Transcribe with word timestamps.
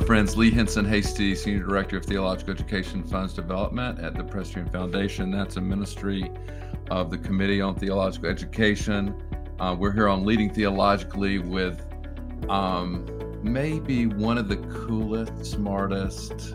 Friends. 0.00 0.36
Lee 0.36 0.50
Hinson 0.50 0.84
Hasty, 0.84 1.34
Senior 1.34 1.64
Director 1.64 1.96
of 1.96 2.04
Theological 2.04 2.52
Education 2.52 3.02
Funds 3.02 3.32
Development 3.32 3.98
at 3.98 4.14
the 4.14 4.22
Presbyterian 4.22 4.70
Foundation. 4.70 5.30
That's 5.30 5.56
a 5.56 5.60
ministry 5.60 6.30
of 6.90 7.10
the 7.10 7.18
Committee 7.18 7.60
on 7.60 7.74
Theological 7.74 8.28
Education. 8.28 9.14
Uh, 9.58 9.74
we're 9.78 9.92
here 9.92 10.08
on 10.08 10.24
Leading 10.24 10.52
Theologically 10.52 11.38
with 11.38 11.84
um, 12.48 13.06
maybe 13.42 14.06
one 14.06 14.36
of 14.36 14.48
the 14.48 14.56
coolest, 14.56 15.44
smartest, 15.44 16.54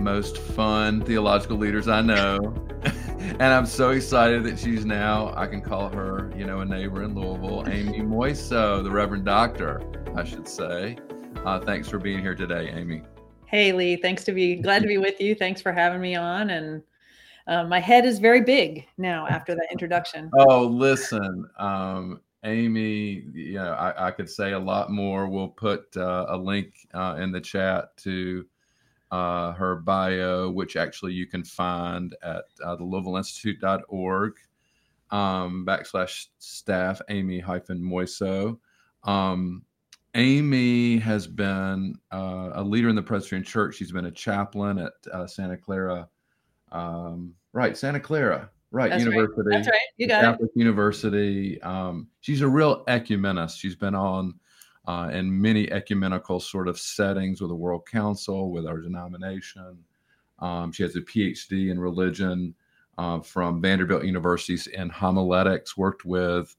most 0.00 0.38
fun 0.38 1.04
theological 1.04 1.56
leaders 1.56 1.88
I 1.88 2.02
know. 2.02 2.38
and 2.84 3.42
I'm 3.42 3.66
so 3.66 3.90
excited 3.90 4.44
that 4.44 4.58
she's 4.58 4.84
now, 4.84 5.32
I 5.36 5.46
can 5.46 5.60
call 5.60 5.88
her, 5.90 6.32
you 6.36 6.44
know, 6.44 6.60
a 6.60 6.64
neighbor 6.64 7.02
in 7.02 7.14
Louisville, 7.14 7.64
Aimee 7.66 8.00
Moiso, 8.00 8.82
the 8.82 8.90
Reverend 8.90 9.24
Doctor, 9.24 9.80
I 10.14 10.24
should 10.24 10.48
say. 10.48 10.98
Uh, 11.44 11.60
thanks 11.60 11.88
for 11.88 11.98
being 11.98 12.20
here 12.20 12.34
today, 12.34 12.70
Aimee. 12.74 13.02
Hey, 13.46 13.72
Lee. 13.72 13.96
Thanks 13.96 14.24
to 14.24 14.32
be 14.32 14.56
glad 14.56 14.82
to 14.82 14.88
be 14.88 14.98
with 14.98 15.20
you. 15.20 15.34
Thanks 15.34 15.60
for 15.60 15.72
having 15.72 16.00
me 16.00 16.16
on. 16.16 16.50
And 16.50 16.82
uh, 17.46 17.64
my 17.64 17.78
head 17.78 18.04
is 18.04 18.18
very 18.18 18.40
big 18.40 18.86
now 18.98 19.26
after 19.28 19.54
that 19.54 19.68
introduction. 19.70 20.30
Oh, 20.38 20.66
listen, 20.66 21.48
um, 21.58 22.20
Aimee, 22.44 23.24
you 23.32 23.54
know, 23.54 23.72
I, 23.72 24.08
I, 24.08 24.10
could 24.10 24.28
say 24.28 24.52
a 24.52 24.58
lot 24.58 24.90
more. 24.90 25.28
We'll 25.28 25.48
put 25.48 25.96
uh, 25.96 26.26
a 26.28 26.36
link 26.36 26.74
uh, 26.94 27.16
in 27.20 27.32
the 27.32 27.40
chat 27.40 27.96
to 27.98 28.46
uh, 29.10 29.52
her 29.52 29.76
bio, 29.76 30.50
which 30.50 30.76
actually 30.76 31.12
you 31.12 31.26
can 31.26 31.44
find 31.44 32.14
at 32.22 32.44
uh, 32.64 32.76
the 32.76 32.84
LouisvilleInstitute.org 32.84 34.34
um, 35.10 35.64
backslash 35.66 36.26
staff 36.38 37.00
Aimee 37.08 37.40
hyphen 37.40 37.80
Moiso. 37.80 38.58
Um, 39.04 39.62
Aimee 40.16 40.98
has 41.00 41.26
been 41.26 41.94
uh, 42.10 42.50
a 42.54 42.62
leader 42.62 42.88
in 42.88 42.96
the 42.96 43.02
Presbyterian 43.02 43.44
Church. 43.44 43.76
She's 43.76 43.92
been 43.92 44.06
a 44.06 44.10
chaplain 44.10 44.78
at 44.78 44.92
uh, 45.12 45.26
Santa 45.26 45.58
Clara, 45.58 46.08
um, 46.72 47.34
right? 47.52 47.76
Santa 47.76 48.00
Clara, 48.00 48.50
right? 48.70 48.90
That's 48.90 49.04
University. 49.04 49.42
Right. 49.44 49.56
That's 49.56 49.68
right. 49.68 49.80
You 49.98 50.08
got 50.08 50.22
Catholic 50.22 50.50
it. 50.54 50.58
University. 50.58 51.60
Um, 51.60 52.08
she's 52.22 52.40
a 52.40 52.48
real 52.48 52.82
ecumenist. 52.86 53.58
She's 53.58 53.76
been 53.76 53.94
on 53.94 54.34
uh, 54.86 55.10
in 55.12 55.38
many 55.40 55.70
ecumenical 55.70 56.40
sort 56.40 56.66
of 56.66 56.78
settings 56.78 57.42
with 57.42 57.50
the 57.50 57.56
World 57.56 57.86
Council, 57.86 58.50
with 58.50 58.66
our 58.66 58.78
denomination. 58.78 59.76
Um, 60.38 60.72
she 60.72 60.82
has 60.82 60.96
a 60.96 61.00
PhD 61.00 61.70
in 61.70 61.78
religion 61.78 62.54
uh, 62.96 63.20
from 63.20 63.60
Vanderbilt 63.60 64.04
University's 64.04 64.66
in 64.66 64.88
homiletics, 64.88 65.76
worked 65.76 66.06
with 66.06 66.56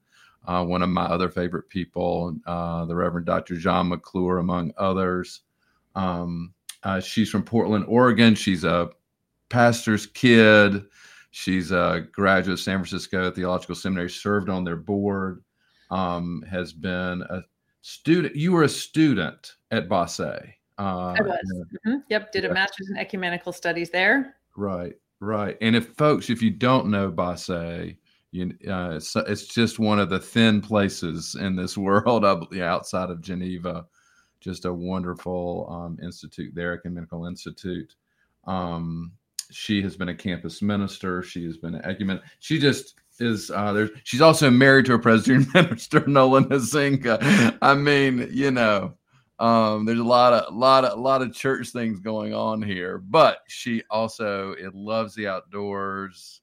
uh, 0.47 0.63
one 0.63 0.81
of 0.81 0.89
my 0.89 1.05
other 1.05 1.29
favorite 1.29 1.69
people, 1.69 2.35
uh, 2.45 2.85
the 2.85 2.95
Reverend 2.95 3.25
Dr. 3.25 3.57
John 3.57 3.89
McClure, 3.89 4.37
among 4.37 4.73
others. 4.77 5.41
Um, 5.95 6.53
uh, 6.83 7.01
she's 7.01 7.29
from 7.29 7.43
Portland, 7.43 7.85
Oregon. 7.87 8.33
She's 8.33 8.63
a 8.63 8.89
pastor's 9.49 10.05
kid. 10.05 10.85
She's 11.31 11.71
a 11.71 12.07
graduate 12.13 12.53
of 12.53 12.59
San 12.59 12.79
Francisco 12.79 13.29
Theological 13.29 13.75
Seminary, 13.75 14.09
served 14.09 14.49
on 14.49 14.63
their 14.63 14.77
board, 14.77 15.43
um, 15.91 16.43
has 16.49 16.71
been 16.71 17.21
a 17.23 17.41
student. 17.81 18.35
You 18.35 18.53
were 18.53 18.63
a 18.63 18.69
student 18.69 19.55
at 19.71 19.89
Bossey. 19.89 20.53
Uh, 20.79 21.15
I 21.17 21.21
was. 21.21 21.37
Mm-hmm. 21.85 21.97
Yep. 22.09 22.31
Did 22.31 22.45
a 22.45 22.53
master's 22.53 22.89
in 22.89 22.97
ecumenical 22.97 23.51
studies 23.51 23.89
there. 23.89 24.37
Right. 24.55 24.93
Right. 25.19 25.57
And 25.61 25.75
if 25.75 25.89
folks, 25.95 26.29
if 26.29 26.41
you 26.41 26.51
don't 26.51 26.87
know 26.87 27.11
Bossey, 27.11 27.97
you, 28.31 28.53
uh, 28.67 28.91
it's, 28.95 29.15
it's 29.15 29.47
just 29.47 29.79
one 29.79 29.99
of 29.99 30.09
the 30.09 30.19
thin 30.19 30.61
places 30.61 31.35
in 31.39 31.55
this 31.55 31.77
world 31.77 32.23
the 32.51 32.63
outside 32.63 33.09
of 33.09 33.21
Geneva. 33.21 33.85
Just 34.39 34.65
a 34.65 34.73
wonderful 34.73 35.67
um, 35.69 35.97
institute 36.03 36.53
there, 36.53 36.73
Ecumenical 36.73 37.25
Institute. 37.25 37.95
Um, 38.45 39.11
she 39.51 39.81
has 39.81 39.97
been 39.97 40.09
a 40.09 40.15
campus 40.15 40.61
minister. 40.61 41.23
She 41.23 41.45
has 41.45 41.57
been 41.57 41.75
an 41.75 41.85
ecumen. 41.85 42.21
She 42.39 42.59
just 42.59 42.95
is 43.19 43.49
uh, 43.49 43.73
there. 43.73 43.89
She's 44.03 44.21
also 44.21 44.49
married 44.49 44.85
to 44.85 44.93
a 44.93 44.99
Presbyterian 44.99 45.47
minister, 45.53 46.05
Nolan 46.05 46.45
Hazinka. 46.45 47.57
I 47.61 47.73
mean, 47.73 48.29
you 48.31 48.51
know, 48.51 48.93
um, 49.39 49.85
there's 49.85 49.99
a 49.99 50.03
lot 50.03 50.33
of 50.33 50.53
lot 50.53 50.85
of 50.85 50.99
lot 50.99 51.21
of 51.21 51.33
church 51.33 51.69
things 51.69 51.99
going 51.99 52.33
on 52.33 52.61
here, 52.61 52.97
but 52.97 53.39
she 53.47 53.83
also 53.89 54.51
it 54.53 54.73
loves 54.73 55.15
the 55.15 55.27
outdoors, 55.27 56.41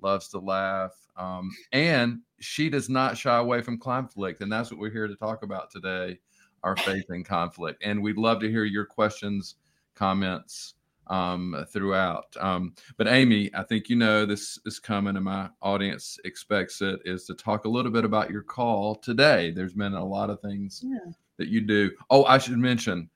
loves 0.00 0.28
to 0.28 0.38
laugh, 0.38 0.94
um, 1.16 1.50
and 1.72 2.20
she 2.40 2.68
does 2.68 2.88
not 2.88 3.16
shy 3.16 3.36
away 3.36 3.62
from 3.62 3.78
conflict, 3.78 4.42
and 4.42 4.52
that's 4.52 4.70
what 4.70 4.80
we're 4.80 4.90
here 4.90 5.08
to 5.08 5.16
talk 5.16 5.42
about 5.42 5.70
today: 5.70 6.18
our 6.62 6.76
faith 6.76 7.04
in 7.10 7.24
conflict. 7.24 7.82
And 7.84 8.02
we'd 8.02 8.18
love 8.18 8.40
to 8.40 8.50
hear 8.50 8.64
your 8.64 8.84
questions, 8.84 9.56
comments 9.94 10.74
um, 11.08 11.64
throughout. 11.72 12.36
Um, 12.38 12.74
but 12.96 13.06
Aimee, 13.06 13.50
I 13.54 13.62
think 13.62 13.88
you 13.88 13.96
know 13.96 14.26
this 14.26 14.58
is 14.66 14.78
coming, 14.78 15.16
and 15.16 15.24
my 15.24 15.48
audience 15.62 16.18
expects 16.24 16.82
it. 16.82 17.00
Is 17.04 17.24
to 17.26 17.34
talk 17.34 17.64
a 17.64 17.68
little 17.68 17.92
bit 17.92 18.04
about 18.04 18.30
your 18.30 18.42
call 18.42 18.96
today. 18.96 19.50
There's 19.50 19.74
been 19.74 19.94
a 19.94 20.04
lot 20.04 20.30
of 20.30 20.40
things 20.40 20.82
yeah. 20.84 21.12
that 21.38 21.48
you 21.48 21.60
do. 21.60 21.90
Oh, 22.10 22.24
I 22.24 22.38
should 22.38 22.58
mention, 22.58 23.08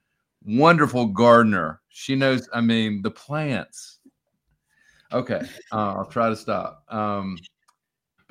wonderful 0.43 1.07
gardener. 1.07 1.81
She 1.89 2.15
knows. 2.15 2.49
I 2.53 2.61
mean, 2.61 3.01
the 3.01 3.11
plants. 3.11 3.99
Okay, 5.13 5.41
uh, 5.73 5.95
I'll 5.95 6.05
try 6.05 6.29
to 6.29 6.35
stop. 6.37 6.85
Um, 6.87 7.37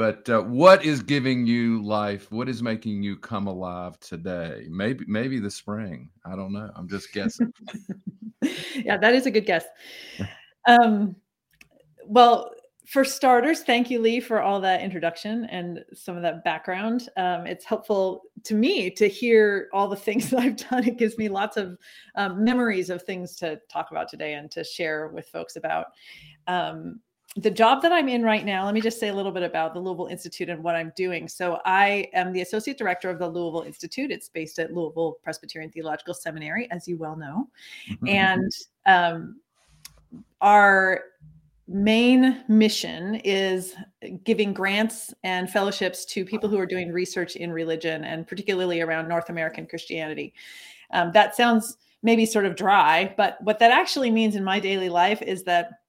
but 0.01 0.27
uh, 0.31 0.41
what 0.41 0.83
is 0.83 1.03
giving 1.03 1.47
you 1.47 1.83
life? 1.83 2.33
What 2.33 2.49
is 2.49 2.63
making 2.63 3.03
you 3.03 3.19
come 3.19 3.47
alive 3.47 4.01
today? 4.01 4.67
Maybe, 4.71 5.05
maybe 5.07 5.39
the 5.39 5.51
spring. 5.51 6.09
I 6.25 6.37
don't 6.37 6.55
know. 6.55 6.71
I'm 6.75 6.89
just 6.89 7.13
guessing. 7.13 7.53
yeah, 8.75 8.97
that 8.97 9.15
is 9.15 9.27
a 9.27 9.31
good 9.31 9.45
guess. 9.45 9.67
Um, 10.67 11.17
well, 12.07 12.51
for 12.87 13.05
starters, 13.05 13.61
thank 13.61 13.91
you, 13.91 14.01
Lee, 14.01 14.21
for 14.21 14.41
all 14.41 14.59
that 14.63 14.81
introduction 14.81 15.45
and 15.51 15.85
some 15.93 16.17
of 16.17 16.23
that 16.23 16.45
background. 16.45 17.11
Um, 17.19 17.47
it's 17.47 17.67
helpful 17.67 18.23
to 18.45 18.55
me 18.55 18.89
to 18.93 19.07
hear 19.07 19.69
all 19.75 19.87
the 19.87 19.97
things 19.97 20.31
that 20.31 20.41
I've 20.41 20.57
done. 20.57 20.89
It 20.89 20.97
gives 20.97 21.19
me 21.19 21.29
lots 21.29 21.59
of 21.59 21.77
um, 22.15 22.43
memories 22.43 22.89
of 22.89 23.03
things 23.03 23.37
to 23.37 23.61
talk 23.71 23.91
about 23.91 24.09
today 24.09 24.33
and 24.33 24.51
to 24.53 24.65
share 24.65 25.09
with 25.09 25.29
folks 25.29 25.57
about. 25.57 25.89
Um, 26.47 27.01
the 27.37 27.51
job 27.51 27.81
that 27.83 27.93
I'm 27.93 28.09
in 28.09 28.23
right 28.23 28.45
now, 28.45 28.65
let 28.65 28.75
me 28.75 28.81
just 28.81 28.99
say 28.99 29.09
a 29.09 29.15
little 29.15 29.31
bit 29.31 29.45
about 29.45 29.73
the 29.73 29.81
Louisville 29.81 30.07
Institute 30.09 30.49
and 30.49 30.63
what 30.65 30.75
I'm 30.75 30.93
doing. 30.97 31.29
So, 31.29 31.61
I 31.65 32.09
am 32.13 32.33
the 32.33 32.41
associate 32.41 32.77
director 32.77 33.09
of 33.09 33.19
the 33.19 33.29
Louisville 33.29 33.63
Institute. 33.63 34.11
It's 34.11 34.29
based 34.29 34.59
at 34.59 34.73
Louisville 34.73 35.19
Presbyterian 35.23 35.71
Theological 35.71 36.15
Seminary, 36.15 36.69
as 36.73 36.89
you 36.89 36.97
well 36.97 37.17
know. 37.17 37.49
Mm-hmm. 37.89 38.09
And 38.09 38.53
um, 38.87 39.41
our 40.41 41.05
main 41.71 42.43
mission 42.49 43.15
is 43.23 43.75
giving 44.25 44.53
grants 44.53 45.15
and 45.23 45.49
fellowships 45.49 46.05
to 46.05 46.25
people 46.25 46.49
who 46.49 46.59
are 46.59 46.67
doing 46.67 46.93
research 46.93 47.37
in 47.37 47.53
religion 47.53 48.03
and 48.03 48.27
particularly 48.27 48.81
around 48.81 49.09
North 49.09 49.31
American 49.31 49.67
Christianity. 49.67 50.35
Um, 50.91 51.13
that 51.13 51.37
sounds 51.37 51.77
maybe 52.03 52.27
sort 52.27 52.45
of 52.45 52.57
dry, 52.57 53.15
but 53.17 53.39
what 53.43 53.61
that 53.61 53.71
actually 53.71 54.11
means 54.11 54.35
in 54.35 54.43
my 54.43 54.59
daily 54.59 54.89
life 54.89 55.23
is 55.23 55.45
that 55.45 55.80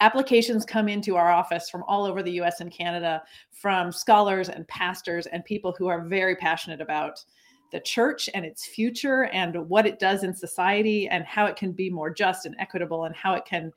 applications 0.00 0.64
come 0.64 0.88
into 0.88 1.16
our 1.16 1.30
office 1.30 1.70
from 1.70 1.82
all 1.84 2.04
over 2.04 2.22
the 2.22 2.32
US 2.40 2.60
and 2.60 2.70
Canada 2.70 3.22
from 3.50 3.90
scholars 3.90 4.48
and 4.48 4.66
pastors 4.68 5.26
and 5.26 5.44
people 5.44 5.74
who 5.78 5.86
are 5.86 6.06
very 6.06 6.36
passionate 6.36 6.80
about 6.80 7.24
the 7.72 7.80
church 7.80 8.28
and 8.34 8.44
its 8.44 8.66
future 8.66 9.24
and 9.26 9.56
what 9.68 9.86
it 9.86 9.98
does 9.98 10.22
in 10.22 10.34
society 10.34 11.08
and 11.08 11.24
how 11.24 11.46
it 11.46 11.56
can 11.56 11.72
be 11.72 11.90
more 11.90 12.10
just 12.10 12.46
and 12.46 12.54
equitable 12.58 13.04
and 13.04 13.16
how 13.16 13.34
it 13.34 13.44
can 13.44 13.72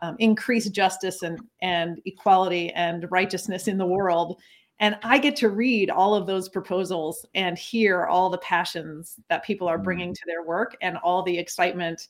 um, 0.00 0.16
increase 0.18 0.68
justice 0.68 1.22
and, 1.22 1.38
and 1.62 2.00
equality 2.04 2.70
and 2.72 3.06
righteousness 3.10 3.68
in 3.68 3.78
the 3.78 3.86
world. 3.86 4.40
And 4.80 4.96
I 5.02 5.18
get 5.18 5.34
to 5.36 5.50
read 5.50 5.90
all 5.90 6.14
of 6.14 6.26
those 6.26 6.48
proposals 6.48 7.26
and 7.34 7.58
hear 7.58 8.06
all 8.06 8.30
the 8.30 8.38
passions 8.38 9.16
that 9.28 9.44
people 9.44 9.66
are 9.66 9.78
bringing 9.78 10.14
to 10.14 10.22
their 10.26 10.44
work 10.44 10.76
and 10.82 10.96
all 10.98 11.22
the 11.22 11.36
excitement 11.36 12.08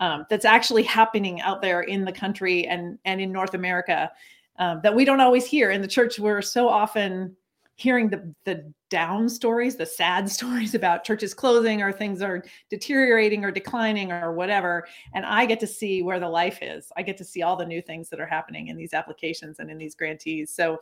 um, 0.00 0.26
that's 0.28 0.44
actually 0.44 0.82
happening 0.82 1.40
out 1.42 1.62
there 1.62 1.82
in 1.82 2.04
the 2.04 2.12
country 2.12 2.66
and 2.66 2.98
and 3.04 3.20
in 3.20 3.30
North 3.30 3.54
America 3.54 4.10
um, 4.58 4.80
that 4.82 4.94
we 4.94 5.04
don't 5.04 5.20
always 5.20 5.46
hear 5.46 5.70
in 5.70 5.82
the 5.82 5.88
church. 5.88 6.18
We're 6.18 6.42
so 6.42 6.68
often 6.68 7.36
hearing 7.76 8.08
the 8.10 8.34
the 8.44 8.72
down 8.88 9.28
stories, 9.28 9.76
the 9.76 9.86
sad 9.86 10.28
stories 10.38 10.74
about 10.74 11.04
churches 11.04 11.34
closing 11.34 11.82
or 11.82 11.92
things 11.92 12.22
are 12.22 12.42
deteriorating 12.70 13.44
or 13.44 13.50
declining 13.50 14.10
or 14.10 14.32
whatever. 14.32 14.86
And 15.14 15.24
I 15.24 15.46
get 15.46 15.60
to 15.60 15.66
see 15.66 16.02
where 16.02 16.18
the 16.18 16.28
life 16.28 16.58
is. 16.62 16.90
I 16.96 17.02
get 17.02 17.16
to 17.18 17.24
see 17.24 17.42
all 17.42 17.56
the 17.56 17.66
new 17.66 17.82
things 17.82 18.08
that 18.08 18.20
are 18.20 18.26
happening 18.26 18.68
in 18.68 18.76
these 18.76 18.94
applications 18.94 19.58
and 19.58 19.70
in 19.70 19.78
these 19.78 19.94
grantees. 19.94 20.50
So 20.50 20.80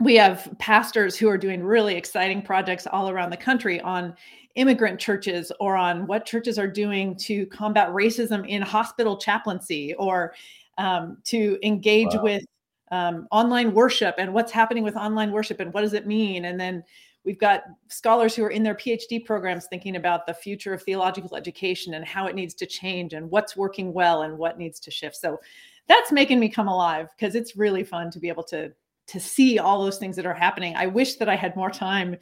we 0.00 0.14
have 0.16 0.50
pastors 0.58 1.16
who 1.16 1.28
are 1.28 1.36
doing 1.36 1.62
really 1.62 1.94
exciting 1.94 2.40
projects 2.40 2.86
all 2.86 3.10
around 3.10 3.30
the 3.30 3.36
country 3.36 3.80
on 3.80 4.14
immigrant 4.54 4.98
churches 4.98 5.52
or 5.60 5.76
on 5.76 6.06
what 6.06 6.26
churches 6.26 6.58
are 6.58 6.66
doing 6.66 7.16
to 7.16 7.46
combat 7.46 7.88
racism 7.90 8.46
in 8.48 8.62
hospital 8.62 9.16
chaplaincy 9.16 9.94
or 9.94 10.34
um, 10.78 11.18
to 11.24 11.58
engage 11.62 12.14
wow. 12.14 12.22
with 12.22 12.44
um, 12.90 13.28
online 13.30 13.72
worship 13.72 14.16
and 14.18 14.32
what's 14.32 14.50
happening 14.50 14.82
with 14.82 14.96
online 14.96 15.30
worship 15.30 15.60
and 15.60 15.72
what 15.72 15.82
does 15.82 15.92
it 15.92 16.06
mean 16.06 16.46
and 16.46 16.58
then 16.58 16.82
we've 17.24 17.38
got 17.38 17.62
scholars 17.88 18.34
who 18.34 18.42
are 18.42 18.50
in 18.50 18.64
their 18.64 18.74
phd 18.74 19.24
programs 19.24 19.66
thinking 19.66 19.94
about 19.94 20.26
the 20.26 20.34
future 20.34 20.74
of 20.74 20.82
theological 20.82 21.36
education 21.36 21.94
and 21.94 22.04
how 22.04 22.26
it 22.26 22.34
needs 22.34 22.52
to 22.54 22.66
change 22.66 23.12
and 23.12 23.30
what's 23.30 23.56
working 23.56 23.92
well 23.92 24.22
and 24.22 24.36
what 24.36 24.58
needs 24.58 24.80
to 24.80 24.90
shift 24.90 25.14
so 25.14 25.38
that's 25.86 26.10
making 26.10 26.40
me 26.40 26.48
come 26.48 26.66
alive 26.66 27.08
because 27.16 27.36
it's 27.36 27.56
really 27.56 27.84
fun 27.84 28.10
to 28.10 28.18
be 28.18 28.28
able 28.28 28.42
to 28.42 28.72
to 29.10 29.20
see 29.20 29.58
all 29.58 29.82
those 29.82 29.98
things 29.98 30.16
that 30.16 30.26
are 30.26 30.34
happening 30.34 30.74
i 30.76 30.86
wish 30.86 31.16
that 31.16 31.28
i 31.28 31.36
had 31.36 31.54
more 31.56 31.70
time 31.70 32.16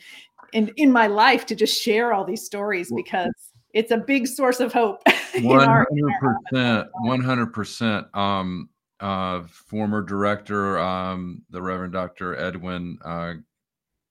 in 0.52 0.72
in 0.76 0.90
my 0.90 1.06
life 1.06 1.44
to 1.46 1.54
just 1.54 1.80
share 1.80 2.12
all 2.12 2.24
these 2.24 2.44
stories 2.44 2.90
because 2.94 3.32
it's 3.74 3.90
a 3.90 3.98
big 3.98 4.26
source 4.26 4.60
of 4.60 4.72
hope 4.72 5.02
100% 5.34 6.88
100% 7.04 8.16
um 8.16 8.68
uh 9.00 9.42
former 9.48 10.02
director 10.02 10.78
um 10.78 11.42
the 11.50 11.60
reverend 11.60 11.92
dr 11.92 12.36
edwin 12.36 12.98
uh 13.04 13.34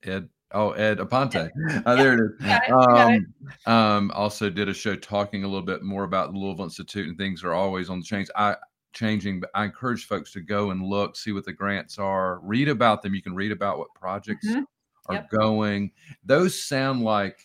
ed 0.04 0.30
Oh, 0.54 0.72
Ed 0.72 1.00
Aponte. 1.00 1.50
Uh, 1.86 1.96
there 1.96 2.14
it 2.14 2.22
is. 2.22 2.62
Um, 2.72 3.34
um, 3.66 4.12
also 4.16 4.50
did 4.50 4.70
a 4.70 4.74
show 4.74 4.96
talking 4.96 5.44
a 5.44 5.48
little 5.48 5.66
bit 5.66 5.84
more 5.84 6.06
about 6.06 6.32
the 6.32 6.40
Louisville 6.40 6.64
Institute 6.64 7.06
and 7.06 7.18
things 7.18 7.44
are 7.44 7.52
always 7.52 7.90
on 7.90 8.00
the 8.00 8.06
change. 8.06 8.30
I 8.34 8.56
changing, 8.98 9.40
but 9.40 9.50
I 9.54 9.66
encourage 9.66 10.06
folks 10.06 10.32
to 10.34 10.42
go 10.42 10.72
and 10.72 10.84
look, 10.84 11.16
see 11.16 11.32
what 11.32 11.46
the 11.46 11.54
grants 11.54 12.00
are, 12.00 12.40
read 12.40 12.68
about 12.68 13.02
them. 13.02 13.14
You 13.14 13.22
can 13.22 13.36
read 13.36 13.52
about 13.52 13.78
what 13.78 13.94
projects 13.94 14.48
mm-hmm. 14.48 14.64
are 15.08 15.16
yep. 15.16 15.30
going. 15.30 15.92
Those 16.26 16.62
sound 16.62 17.04
like 17.04 17.40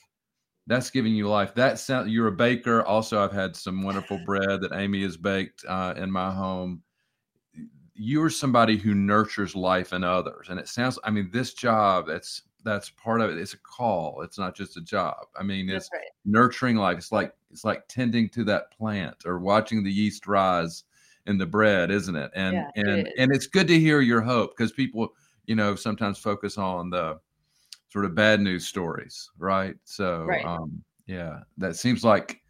that's 0.67 0.91
giving 0.91 1.15
you 1.15 1.29
life. 1.29 1.55
That 1.55 1.79
sound 1.79 2.11
you're 2.11 2.29
a 2.29 2.33
baker. 2.33 2.83
Also, 2.83 3.23
I've 3.23 3.33
had 3.33 3.55
some 3.55 3.83
wonderful 3.83 4.19
bread 4.27 4.61
that 4.63 4.73
Aimee 4.73 5.03
has 5.03 5.17
baked 5.17 5.65
uh, 5.69 5.95
in 5.97 6.11
my 6.11 6.31
home 6.31 6.83
you're 7.95 8.31
somebody 8.31 8.77
who 8.77 8.95
nurtures 8.95 9.55
life 9.55 9.93
in 9.93 10.03
others 10.03 10.49
and 10.49 10.59
it 10.59 10.69
sounds 10.69 10.99
i 11.05 11.11
mean 11.11 11.29
this 11.33 11.53
job 11.53 12.07
that's 12.07 12.43
that's 12.65 12.91
part 12.91 13.21
of 13.21 13.31
it 13.31 13.39
it's 13.39 13.55
a 13.55 13.59
call 13.59 14.23
it's 14.23 14.39
not 14.39 14.55
just 14.55 14.77
a 14.77 14.81
job 14.81 15.27
i 15.39 15.43
mean 15.43 15.69
it's 15.69 15.91
right. 15.93 16.03
nurturing 16.25 16.77
life 16.77 16.97
it's 16.97 17.13
like 17.13 17.35
it's 17.51 17.65
like 17.65 17.87
tending 17.89 18.29
to 18.29 18.45
that 18.45 18.71
plant 18.77 19.17
or 19.27 19.39
watching 19.39 19.85
the 19.85 19.93
yeast 19.93 20.27
rise 20.27 20.85
in 21.27 21.39
the 21.39 21.47
bread 21.47 21.91
isn't 21.91 22.17
it? 22.17 22.31
And 22.35 22.55
yeah, 22.55 22.71
and 22.77 22.89
it 22.89 23.13
and 23.19 23.35
it's 23.35 23.47
good 23.47 23.69
to 23.69 23.79
hear 23.79 24.01
your 24.01 24.21
hope 24.21 24.57
because 24.57 24.73
people 24.73 25.09
you 25.47 25.55
know 25.55 25.75
sometimes 25.75 26.19
focus 26.19 26.59
on 26.59 26.91
the 26.91 27.19
sort 27.89 28.05
of 28.05 28.15
bad 28.15 28.41
news 28.41 28.67
stories 28.67 29.31
right? 29.39 29.77
So 29.85 30.25
right. 30.25 30.45
um 30.45 30.83
yeah 31.07 31.41
that 31.59 31.77
seems 31.77 32.05
like 32.05 32.41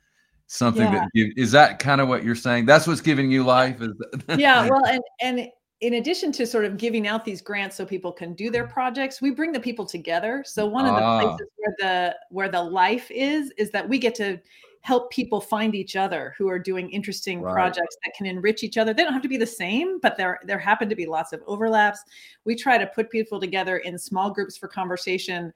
something 0.46 0.82
yeah. 0.82 1.00
that 1.00 1.08
give, 1.14 1.28
is 1.36 1.50
that 1.52 1.78
kind 1.78 2.00
of 2.00 2.08
what 2.08 2.24
you're 2.24 2.34
saying? 2.34 2.66
That's 2.66 2.86
what's 2.86 3.00
giving 3.00 3.30
you 3.30 3.44
life 3.44 3.80
is 3.80 3.92
yeah 4.38 4.68
well 4.70 4.84
and 4.86 5.02
and 5.20 5.48
in 5.82 5.94
addition 5.94 6.30
to 6.30 6.46
sort 6.46 6.64
of 6.64 6.76
giving 6.76 7.08
out 7.08 7.24
these 7.24 7.42
grants 7.42 7.74
so 7.74 7.84
people 7.84 8.12
can 8.12 8.34
do 8.34 8.50
their 8.50 8.66
projects 8.66 9.20
we 9.20 9.30
bring 9.30 9.52
the 9.52 9.60
people 9.60 9.84
together. 9.84 10.44
So 10.46 10.64
one 10.64 10.86
of 10.86 10.94
the 10.94 11.02
ah. 11.02 11.20
places 11.20 11.48
where 11.56 11.74
the 11.78 12.16
where 12.30 12.48
the 12.48 12.62
life 12.62 13.10
is 13.10 13.52
is 13.58 13.70
that 13.72 13.88
we 13.88 13.98
get 13.98 14.14
to 14.16 14.38
help 14.82 15.10
people 15.10 15.40
find 15.40 15.74
each 15.74 15.96
other 15.96 16.34
who 16.36 16.48
are 16.48 16.58
doing 16.58 16.90
interesting 16.90 17.40
right. 17.40 17.52
projects 17.52 17.96
that 18.04 18.12
can 18.14 18.26
enrich 18.26 18.62
each 18.62 18.76
other 18.76 18.92
they 18.92 19.02
don't 19.02 19.12
have 19.12 19.22
to 19.22 19.28
be 19.28 19.36
the 19.36 19.46
same 19.46 19.98
but 20.00 20.16
there 20.16 20.38
there 20.44 20.58
happen 20.58 20.88
to 20.88 20.96
be 20.96 21.06
lots 21.06 21.32
of 21.32 21.40
overlaps 21.46 22.00
we 22.44 22.54
try 22.54 22.76
to 22.76 22.86
put 22.88 23.10
people 23.10 23.40
together 23.40 23.78
in 23.78 23.98
small 23.98 24.30
groups 24.30 24.56
for 24.56 24.68
conversation 24.68 25.52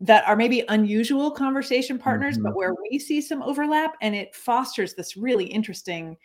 that 0.00 0.26
are 0.26 0.36
maybe 0.36 0.64
unusual 0.68 1.30
conversation 1.30 1.98
partners, 1.98 2.36
mm-hmm. 2.36 2.44
but 2.44 2.56
where 2.56 2.74
we 2.90 2.98
see 2.98 3.20
some 3.20 3.42
overlap 3.42 3.96
and 4.00 4.14
it 4.14 4.34
fosters 4.34 4.94
this 4.94 5.16
really 5.16 5.44
interesting 5.44 6.16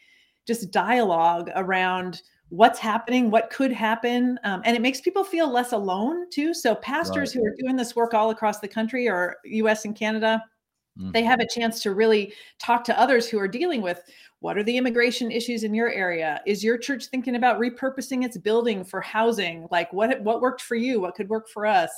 just 0.48 0.72
dialogue 0.72 1.50
around 1.56 2.22
what's 2.50 2.80
happening, 2.80 3.32
what 3.32 3.50
could 3.50 3.72
happen. 3.72 4.40
Um, 4.44 4.62
and 4.64 4.76
it 4.76 4.82
makes 4.82 5.02
people 5.02 5.24
feel 5.24 5.52
less 5.52 5.74
alone 5.74 6.30
too. 6.30 6.54
So 6.54 6.76
pastors 6.76 7.36
right. 7.36 7.42
who 7.42 7.50
are 7.50 7.56
doing 7.60 7.76
this 7.76 7.96
work 7.96 8.14
all 8.14 8.30
across 8.30 8.60
the 8.60 8.68
country 8.68 9.10
or 9.10 9.38
US 9.44 9.86
and 9.86 9.96
Canada, 9.96 10.42
mm-hmm. 10.98 11.12
they 11.12 11.24
have 11.24 11.40
a 11.40 11.48
chance 11.48 11.82
to 11.84 11.94
really 11.94 12.34
talk 12.60 12.84
to 12.86 13.00
others 13.00 13.28
who 13.28 13.40
are 13.40 13.48
dealing 13.48 13.82
with 13.82 14.02
what 14.46 14.60
are 14.60 14.64
the 14.64 14.78
immigration 14.78 15.32
issues 15.32 15.64
in 15.64 15.74
your 15.74 15.90
area? 15.90 16.40
Is 16.46 16.64
your 16.64 16.78
church 16.78 17.08
thinking 17.08 17.36
about 17.36 17.60
repurposing 17.60 18.24
its 18.24 18.38
building 18.38 18.84
for 18.84 19.02
housing? 19.02 19.68
Like 19.72 19.92
what 19.92 20.22
what 20.22 20.40
worked 20.40 20.62
for 20.62 20.76
you? 20.76 21.02
What 21.02 21.16
could 21.16 21.30
work 21.30 21.50
for 21.50 21.66
us? 21.66 21.90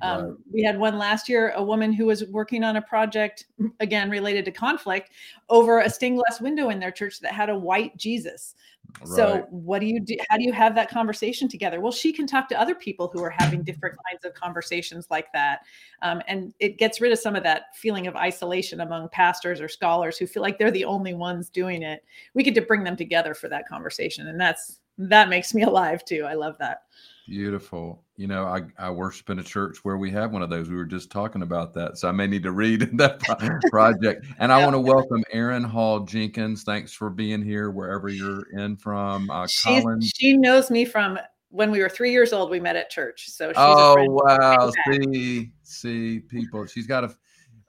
Um, 0.00 0.24
right. 0.24 0.34
We 0.52 0.62
had 0.64 0.78
one 0.78 0.98
last 0.98 1.28
year, 1.28 1.52
a 1.54 1.62
woman 1.62 1.92
who 1.92 2.06
was 2.06 2.24
working 2.24 2.64
on 2.64 2.76
a 2.76 2.82
project 2.82 3.46
again 3.78 4.10
related 4.10 4.44
to 4.46 4.50
conflict 4.50 5.10
over 5.48 5.78
a 5.78 5.88
stained 5.88 6.16
glass 6.16 6.40
window 6.40 6.70
in 6.70 6.80
their 6.80 6.90
church 6.90 7.20
that 7.20 7.32
had 7.32 7.50
a 7.50 7.56
white 7.56 7.96
Jesus. 7.96 8.56
Right. 9.00 9.16
So 9.16 9.46
what 9.50 9.80
do 9.80 9.86
you 9.86 10.00
do? 10.00 10.16
How 10.28 10.36
do 10.36 10.44
you 10.44 10.52
have 10.52 10.74
that 10.74 10.88
conversation 10.88 11.48
together? 11.48 11.80
Well, 11.80 11.92
she 11.92 12.12
can 12.12 12.26
talk 12.26 12.48
to 12.50 12.60
other 12.60 12.74
people 12.74 13.10
who 13.12 13.22
are 13.22 13.30
having 13.30 13.62
different 13.62 13.96
kinds 14.08 14.24
of 14.24 14.34
conversations 14.34 15.06
like 15.10 15.32
that, 15.32 15.60
um, 16.02 16.22
and 16.28 16.54
it 16.60 16.78
gets 16.78 17.00
rid 17.00 17.12
of 17.12 17.18
some 17.18 17.34
of 17.34 17.42
that 17.42 17.74
feeling 17.74 18.06
of 18.06 18.14
isolation 18.16 18.80
among 18.80 19.08
pastors 19.08 19.60
or 19.60 19.68
scholars 19.68 20.18
who 20.18 20.26
feel 20.26 20.42
like 20.42 20.58
they're 20.58 20.70
the 20.70 20.84
only 20.84 21.14
ones 21.14 21.50
doing 21.50 21.82
it. 21.82 22.04
We 22.34 22.42
get 22.42 22.54
to 22.54 22.62
bring 22.62 22.84
them 22.84 22.96
together 22.96 23.34
for 23.34 23.48
that 23.48 23.66
conversation, 23.66 24.28
and 24.28 24.40
that's 24.40 24.81
that 25.08 25.28
makes 25.28 25.54
me 25.54 25.62
alive 25.62 26.04
too. 26.04 26.24
I 26.28 26.34
love 26.34 26.56
that. 26.58 26.82
Beautiful. 27.26 28.02
You 28.16 28.26
know, 28.26 28.44
I, 28.44 28.62
I 28.78 28.90
worship 28.90 29.30
in 29.30 29.38
a 29.38 29.42
church 29.42 29.78
where 29.84 29.96
we 29.96 30.10
have 30.10 30.32
one 30.32 30.42
of 30.42 30.50
those. 30.50 30.68
We 30.68 30.76
were 30.76 30.84
just 30.84 31.10
talking 31.10 31.42
about 31.42 31.72
that. 31.74 31.96
So 31.96 32.08
I 32.08 32.12
may 32.12 32.26
need 32.26 32.42
to 32.42 32.52
read 32.52 32.80
that 32.98 33.20
project. 33.70 34.26
And 34.38 34.52
I 34.52 34.62
want 34.62 34.74
to 34.74 34.80
welcome 34.80 35.22
Erin 35.32 35.62
Hall 35.62 36.00
Jenkins. 36.00 36.64
Thanks 36.64 36.92
for 36.92 37.10
being 37.10 37.42
here 37.42 37.70
wherever 37.70 38.08
you're 38.08 38.50
in 38.58 38.76
from. 38.76 39.30
Uh, 39.30 39.46
she 39.46 40.36
knows 40.36 40.70
me 40.70 40.84
from 40.84 41.18
when 41.50 41.70
we 41.70 41.80
were 41.80 41.88
three 41.88 42.10
years 42.10 42.32
old. 42.32 42.50
We 42.50 42.60
met 42.60 42.76
at 42.76 42.90
church. 42.90 43.28
So 43.28 43.48
she's 43.48 43.56
oh, 43.56 43.96
wow. 44.08 44.72
See, 44.90 45.52
see, 45.62 46.20
people. 46.20 46.66
She's 46.66 46.86
got 46.86 47.04
a 47.04 47.14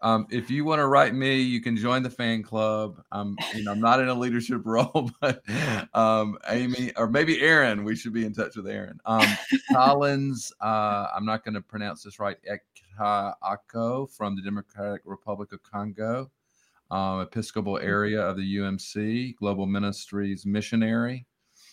um, 0.03 0.27
if 0.29 0.51
you 0.51 0.65
want 0.65 0.79
to 0.79 0.87
write 0.87 1.15
me, 1.15 1.39
you 1.39 1.61
can 1.61 1.77
join 1.77 2.03
the 2.03 2.09
fan 2.09 2.43
club. 2.43 3.01
I'm, 3.13 3.37
you 3.55 3.63
know, 3.63 3.71
I'm 3.71 3.79
not 3.79 4.01
in 4.01 4.09
a 4.09 4.13
leadership 4.13 4.61
role, 4.65 5.09
but 5.21 5.41
um, 5.93 6.37
Aimee 6.49 6.91
or 6.97 7.07
maybe 7.07 7.41
Aaron, 7.41 7.85
we 7.85 7.95
should 7.95 8.11
be 8.11 8.25
in 8.25 8.33
touch 8.33 8.57
with 8.57 8.67
Aaron. 8.67 8.99
Um, 9.05 9.25
Collins, 9.71 10.51
uh, 10.59 11.07
I'm 11.15 11.25
not 11.25 11.45
going 11.45 11.53
to 11.53 11.61
pronounce 11.61 12.03
this 12.03 12.19
right. 12.19 12.37
Ako 12.99 14.07
from 14.07 14.35
the 14.35 14.41
Democratic 14.41 15.01
Republic 15.05 15.53
of 15.53 15.63
Congo, 15.63 16.29
um, 16.91 17.21
Episcopal 17.21 17.75
mm-hmm. 17.75 17.87
area 17.87 18.21
of 18.21 18.35
the 18.35 18.57
UMC, 18.57 19.37
Global 19.37 19.65
Ministries 19.65 20.45
missionary 20.45 21.25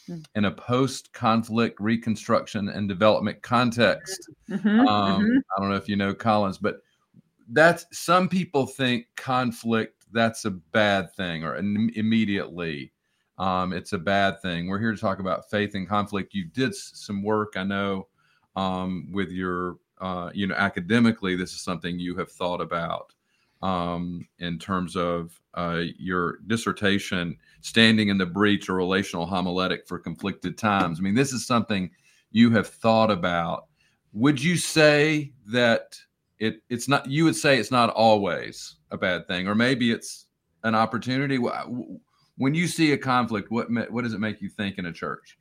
mm. 0.08 0.24
in 0.36 0.44
a 0.44 0.52
post-conflict 0.52 1.80
reconstruction 1.80 2.68
and 2.68 2.88
development 2.88 3.42
context. 3.42 4.30
Mm-hmm, 4.48 4.86
um, 4.86 5.22
mm-hmm. 5.24 5.38
I 5.56 5.60
don't 5.60 5.70
know 5.70 5.76
if 5.76 5.88
you 5.88 5.96
know 5.96 6.14
Collins, 6.14 6.58
but 6.58 6.80
that's 7.52 7.86
some 7.92 8.28
people 8.28 8.66
think 8.66 9.06
conflict 9.16 10.06
that's 10.12 10.44
a 10.44 10.50
bad 10.50 11.12
thing 11.14 11.44
or 11.44 11.56
immediately 11.56 12.92
um, 13.40 13.72
it's 13.72 13.94
a 13.94 13.98
bad 13.98 14.42
thing. 14.42 14.68
We're 14.68 14.78
here 14.78 14.92
to 14.94 15.00
talk 15.00 15.18
about 15.18 15.48
faith 15.48 15.74
and 15.74 15.88
conflict. 15.88 16.34
You 16.34 16.44
did 16.44 16.74
some 16.74 17.22
work 17.22 17.54
i 17.56 17.64
know 17.64 18.06
um, 18.54 19.08
with 19.10 19.30
your 19.30 19.76
uh, 20.00 20.30
you 20.34 20.46
know 20.46 20.54
academically 20.54 21.36
this 21.36 21.52
is 21.52 21.62
something 21.62 21.98
you 21.98 22.14
have 22.16 22.30
thought 22.30 22.60
about 22.60 23.14
um, 23.62 24.28
in 24.38 24.58
terms 24.58 24.94
of 24.94 25.40
uh, 25.54 25.84
your 25.98 26.38
dissertation 26.46 27.36
standing 27.62 28.08
in 28.08 28.18
the 28.18 28.26
breach 28.26 28.68
or 28.68 28.74
relational 28.74 29.26
homiletic 29.26 29.86
for 29.88 29.98
conflicted 29.98 30.58
times. 30.58 30.98
I 30.98 31.02
mean 31.02 31.14
this 31.14 31.32
is 31.32 31.46
something 31.46 31.90
you 32.32 32.50
have 32.50 32.68
thought 32.68 33.10
about. 33.10 33.68
Would 34.12 34.42
you 34.42 34.58
say 34.58 35.32
that 35.46 35.98
it 36.40 36.62
it's 36.68 36.88
not 36.88 37.08
you 37.08 37.24
would 37.24 37.36
say 37.36 37.58
it's 37.58 37.70
not 37.70 37.90
always 37.90 38.76
a 38.90 38.98
bad 38.98 39.28
thing 39.28 39.46
or 39.46 39.54
maybe 39.54 39.92
it's 39.92 40.26
an 40.64 40.74
opportunity. 40.74 41.38
When 42.36 42.54
you 42.54 42.66
see 42.66 42.92
a 42.92 42.98
conflict 42.98 43.50
what 43.50 43.68
what 43.90 44.02
does 44.02 44.14
it 44.14 44.20
make 44.20 44.40
you 44.40 44.48
think 44.48 44.78
in 44.78 44.86
a 44.86 44.92
church 44.92 45.38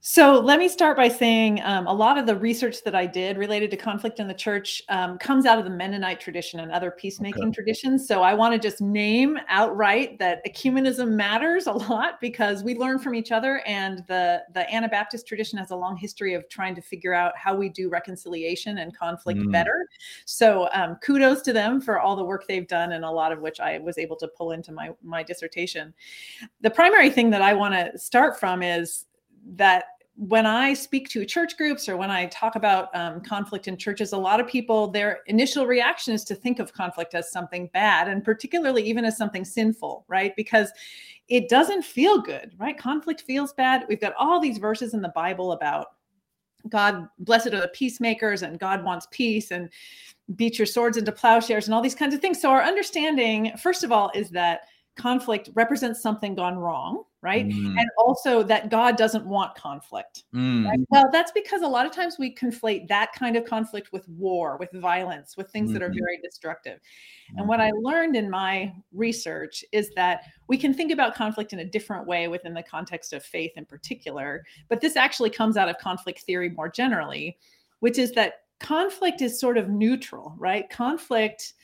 so 0.00 0.38
let 0.38 0.60
me 0.60 0.68
start 0.68 0.96
by 0.96 1.08
saying 1.08 1.60
um, 1.64 1.88
a 1.88 1.92
lot 1.92 2.18
of 2.18 2.26
the 2.26 2.36
research 2.36 2.84
that 2.84 2.94
I 2.94 3.04
did 3.04 3.36
related 3.36 3.68
to 3.72 3.76
conflict 3.76 4.20
in 4.20 4.28
the 4.28 4.34
church 4.34 4.80
um, 4.88 5.18
comes 5.18 5.44
out 5.44 5.58
of 5.58 5.64
the 5.64 5.70
Mennonite 5.70 6.20
tradition 6.20 6.60
and 6.60 6.70
other 6.70 6.92
peacemaking 6.92 7.42
okay. 7.42 7.52
traditions. 7.52 8.06
So 8.06 8.22
I 8.22 8.32
want 8.32 8.54
to 8.54 8.60
just 8.60 8.80
name 8.80 9.36
outright 9.48 10.16
that 10.20 10.44
ecumenism 10.46 11.10
matters 11.10 11.66
a 11.66 11.72
lot 11.88 12.20
because 12.20 12.62
we 12.62 12.76
learn 12.76 13.00
from 13.00 13.16
each 13.16 13.32
other, 13.32 13.60
and 13.66 14.04
the 14.06 14.44
the 14.54 14.72
Anabaptist 14.72 15.26
tradition 15.26 15.58
has 15.58 15.72
a 15.72 15.76
long 15.76 15.96
history 15.96 16.34
of 16.34 16.48
trying 16.48 16.76
to 16.76 16.80
figure 16.80 17.12
out 17.12 17.36
how 17.36 17.56
we 17.56 17.68
do 17.68 17.88
reconciliation 17.88 18.78
and 18.78 18.96
conflict 18.96 19.40
mm. 19.40 19.50
better. 19.50 19.88
So 20.26 20.68
um, 20.74 20.96
kudos 21.02 21.42
to 21.42 21.52
them 21.52 21.80
for 21.80 21.98
all 21.98 22.14
the 22.14 22.24
work 22.24 22.46
they've 22.46 22.68
done, 22.68 22.92
and 22.92 23.04
a 23.04 23.10
lot 23.10 23.32
of 23.32 23.40
which 23.40 23.58
I 23.58 23.78
was 23.78 23.98
able 23.98 24.16
to 24.18 24.28
pull 24.28 24.52
into 24.52 24.70
my 24.70 24.90
my 25.02 25.24
dissertation. 25.24 25.92
The 26.60 26.70
primary 26.70 27.10
thing 27.10 27.30
that 27.30 27.42
I 27.42 27.52
want 27.52 27.74
to 27.74 27.98
start 27.98 28.38
from 28.38 28.62
is 28.62 29.06
that 29.56 29.84
when 30.18 30.46
I 30.46 30.74
speak 30.74 31.08
to 31.10 31.24
church 31.24 31.56
groups 31.56 31.88
or 31.88 31.96
when 31.96 32.10
I 32.10 32.26
talk 32.26 32.56
about 32.56 32.94
um, 32.94 33.20
conflict 33.20 33.68
in 33.68 33.76
churches, 33.76 34.12
a 34.12 34.18
lot 34.18 34.40
of 34.40 34.48
people, 34.48 34.88
their 34.88 35.20
initial 35.26 35.64
reaction 35.64 36.12
is 36.12 36.24
to 36.24 36.34
think 36.34 36.58
of 36.58 36.72
conflict 36.72 37.14
as 37.14 37.30
something 37.30 37.70
bad 37.72 38.08
and 38.08 38.24
particularly 38.24 38.82
even 38.82 39.04
as 39.04 39.16
something 39.16 39.44
sinful, 39.44 40.04
right? 40.08 40.34
Because 40.34 40.72
it 41.28 41.48
doesn't 41.48 41.84
feel 41.84 42.20
good, 42.20 42.52
right? 42.58 42.76
Conflict 42.76 43.20
feels 43.20 43.52
bad. 43.52 43.84
We've 43.88 44.00
got 44.00 44.14
all 44.18 44.40
these 44.40 44.58
verses 44.58 44.92
in 44.92 45.02
the 45.02 45.10
Bible 45.10 45.52
about 45.52 45.88
God, 46.68 47.08
blessed 47.20 47.48
are 47.48 47.60
the 47.60 47.70
peacemakers, 47.72 48.42
and 48.42 48.58
God 48.58 48.82
wants 48.84 49.06
peace, 49.12 49.52
and 49.52 49.70
beat 50.34 50.58
your 50.58 50.66
swords 50.66 50.96
into 50.96 51.12
plowshares, 51.12 51.66
and 51.66 51.74
all 51.74 51.80
these 51.80 51.94
kinds 51.94 52.14
of 52.14 52.20
things. 52.20 52.40
So, 52.40 52.50
our 52.50 52.62
understanding, 52.62 53.52
first 53.56 53.84
of 53.84 53.92
all, 53.92 54.10
is 54.14 54.28
that 54.30 54.62
conflict 54.98 55.48
represents 55.54 56.02
something 56.02 56.34
gone 56.34 56.58
wrong, 56.58 57.04
right? 57.22 57.48
Mm. 57.48 57.78
And 57.78 57.88
also 57.96 58.42
that 58.42 58.68
God 58.68 58.96
doesn't 58.96 59.24
want 59.24 59.54
conflict. 59.54 60.24
Mm. 60.34 60.66
Right? 60.66 60.80
Well, 60.90 61.08
that's 61.10 61.32
because 61.32 61.62
a 61.62 61.66
lot 61.66 61.86
of 61.86 61.92
times 61.92 62.16
we 62.18 62.34
conflate 62.34 62.88
that 62.88 63.12
kind 63.12 63.36
of 63.36 63.44
conflict 63.44 63.92
with 63.92 64.06
war, 64.08 64.56
with 64.58 64.70
violence, 64.72 65.36
with 65.36 65.50
things 65.50 65.68
mm-hmm. 65.68 65.74
that 65.74 65.82
are 65.82 65.88
mm-hmm. 65.88 65.98
very 65.98 66.18
destructive. 66.22 66.80
And 67.36 67.48
what 67.48 67.60
I 67.60 67.70
mm-hmm. 67.70 67.86
learned 67.86 68.16
in 68.16 68.28
my 68.28 68.74
research 68.92 69.64
is 69.72 69.90
that 69.96 70.24
we 70.48 70.58
can 70.58 70.74
think 70.74 70.92
about 70.92 71.14
conflict 71.14 71.52
in 71.52 71.60
a 71.60 71.64
different 71.64 72.06
way 72.06 72.28
within 72.28 72.54
the 72.54 72.62
context 72.62 73.12
of 73.12 73.24
faith 73.24 73.52
in 73.56 73.64
particular. 73.64 74.44
But 74.68 74.80
this 74.80 74.96
actually 74.96 75.30
comes 75.30 75.56
out 75.56 75.68
of 75.68 75.78
conflict 75.78 76.20
theory 76.22 76.50
more 76.50 76.68
generally, 76.68 77.38
which 77.80 77.98
is 77.98 78.12
that 78.12 78.42
conflict 78.60 79.22
is 79.22 79.38
sort 79.38 79.56
of 79.56 79.68
neutral, 79.68 80.34
right? 80.36 80.68
Conflict 80.68 81.54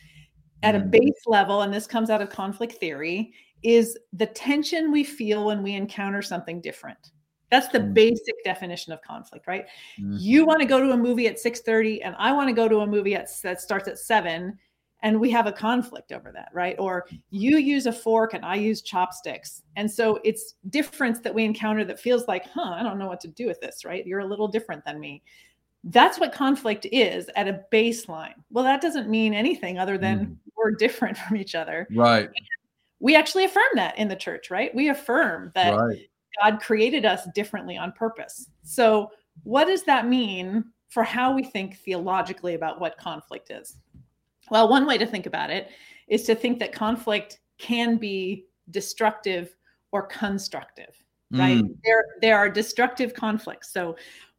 at 0.64 0.74
a 0.74 0.80
mm. 0.80 0.90
base 0.90 1.22
level, 1.26 1.62
and 1.62 1.72
this 1.72 1.86
comes 1.86 2.10
out 2.10 2.22
of 2.22 2.30
conflict 2.30 2.74
theory, 2.74 3.32
is 3.62 3.98
the 4.12 4.26
tension 4.26 4.90
we 4.90 5.04
feel 5.04 5.46
when 5.46 5.62
we 5.62 5.74
encounter 5.74 6.22
something 6.22 6.60
different. 6.60 7.10
That's 7.50 7.68
the 7.68 7.80
mm. 7.80 7.94
basic 7.94 8.42
definition 8.44 8.92
of 8.92 9.00
conflict, 9.02 9.46
right? 9.46 9.66
Mm-hmm. 10.00 10.16
You 10.18 10.44
want 10.44 10.60
to 10.60 10.66
go 10.66 10.80
to 10.80 10.92
a 10.92 10.96
movie 10.96 11.28
at 11.28 11.36
6:30 11.36 12.00
and 12.04 12.14
I 12.18 12.32
want 12.32 12.48
to 12.48 12.54
go 12.54 12.68
to 12.68 12.80
a 12.80 12.86
movie 12.86 13.14
at, 13.14 13.28
that 13.42 13.60
starts 13.60 13.86
at 13.88 13.98
7 13.98 14.58
and 15.02 15.20
we 15.20 15.30
have 15.30 15.46
a 15.46 15.52
conflict 15.52 16.12
over 16.12 16.32
that, 16.32 16.48
right? 16.54 16.76
Or 16.78 17.06
you 17.30 17.58
use 17.58 17.84
a 17.84 17.92
fork 17.92 18.32
and 18.32 18.44
I 18.44 18.54
use 18.54 18.80
chopsticks. 18.80 19.62
And 19.76 19.90
so 19.90 20.18
it's 20.24 20.54
difference 20.70 21.20
that 21.20 21.34
we 21.34 21.44
encounter 21.44 21.84
that 21.84 22.00
feels 22.00 22.26
like, 22.26 22.46
"Huh, 22.48 22.72
I 22.74 22.82
don't 22.82 22.98
know 22.98 23.06
what 23.06 23.20
to 23.20 23.28
do 23.28 23.46
with 23.46 23.60
this," 23.60 23.84
right? 23.84 24.06
You're 24.06 24.20
a 24.20 24.26
little 24.26 24.48
different 24.48 24.82
than 24.84 24.98
me. 24.98 25.22
That's 25.84 26.18
what 26.18 26.32
conflict 26.32 26.86
is 26.90 27.28
at 27.36 27.46
a 27.46 27.60
baseline. 27.70 28.34
Well, 28.50 28.64
that 28.64 28.80
doesn't 28.80 29.10
mean 29.10 29.34
anything 29.34 29.78
other 29.78 29.98
than 29.98 30.18
mm. 30.18 30.36
We're 30.56 30.72
different 30.72 31.16
from 31.28 31.36
each 31.36 31.54
other. 31.54 31.86
Right. 31.94 32.24
And 32.24 32.46
we 33.00 33.16
actually 33.16 33.44
affirm 33.44 33.64
that 33.74 33.98
in 33.98 34.08
the 34.08 34.16
church, 34.16 34.50
right? 34.50 34.74
We 34.74 34.88
affirm 34.88 35.52
that 35.54 35.76
right. 35.76 36.08
God 36.42 36.60
created 36.60 37.04
us 37.04 37.26
differently 37.34 37.76
on 37.76 37.92
purpose. 37.92 38.48
So, 38.62 39.10
what 39.42 39.66
does 39.66 39.82
that 39.84 40.06
mean 40.06 40.64
for 40.88 41.02
how 41.02 41.34
we 41.34 41.42
think 41.42 41.78
theologically 41.78 42.54
about 42.54 42.80
what 42.80 42.96
conflict 42.96 43.50
is? 43.50 43.76
Well, 44.50 44.68
one 44.68 44.86
way 44.86 44.96
to 44.98 45.06
think 45.06 45.26
about 45.26 45.50
it 45.50 45.68
is 46.08 46.22
to 46.24 46.34
think 46.34 46.58
that 46.60 46.72
conflict 46.72 47.40
can 47.58 47.96
be 47.96 48.46
destructive 48.70 49.54
or 49.92 50.06
constructive, 50.06 50.94
right? 51.32 51.58
Mm. 51.58 51.76
There, 51.84 52.04
there 52.20 52.38
are 52.38 52.48
destructive 52.48 53.12
conflicts. 53.14 53.72
So, 53.72 53.96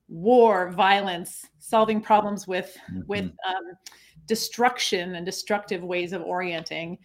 war, 0.08 0.72
violence, 0.72 1.46
solving 1.60 2.02
problems 2.02 2.48
with 2.48 2.78
mm-hmm. 2.90 3.02
with 3.08 3.26
um, 3.26 3.74
destruction 4.26 5.16
and 5.16 5.26
destructive 5.26 5.84
ways 5.84 6.14
of 6.14 6.22
orienting. 6.22 6.98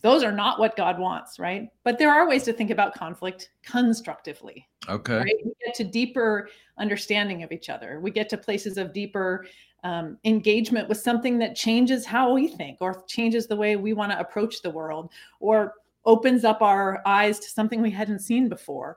Those 0.00 0.22
are 0.22 0.32
not 0.32 0.58
what 0.58 0.76
God 0.76 0.98
wants, 0.98 1.38
right? 1.38 1.68
But 1.84 1.98
there 1.98 2.10
are 2.10 2.28
ways 2.28 2.44
to 2.44 2.52
think 2.52 2.70
about 2.70 2.94
conflict 2.94 3.50
constructively. 3.62 4.66
Okay. 4.88 5.18
Right? 5.18 5.34
We 5.44 5.52
get 5.64 5.74
to 5.76 5.84
deeper 5.84 6.48
understanding 6.78 7.42
of 7.42 7.52
each 7.52 7.68
other. 7.68 8.00
We 8.00 8.10
get 8.10 8.28
to 8.30 8.38
places 8.38 8.78
of 8.78 8.92
deeper 8.92 9.46
um, 9.82 10.16
engagement 10.24 10.88
with 10.88 10.98
something 10.98 11.38
that 11.38 11.54
changes 11.54 12.06
how 12.06 12.32
we 12.32 12.48
think 12.48 12.78
or 12.80 13.02
changes 13.06 13.46
the 13.46 13.56
way 13.56 13.76
we 13.76 13.92
want 13.92 14.12
to 14.12 14.18
approach 14.18 14.62
the 14.62 14.70
world 14.70 15.10
or 15.40 15.74
opens 16.06 16.44
up 16.44 16.62
our 16.62 17.02
eyes 17.04 17.38
to 17.38 17.50
something 17.50 17.82
we 17.82 17.90
hadn't 17.90 18.20
seen 18.20 18.48
before 18.48 18.96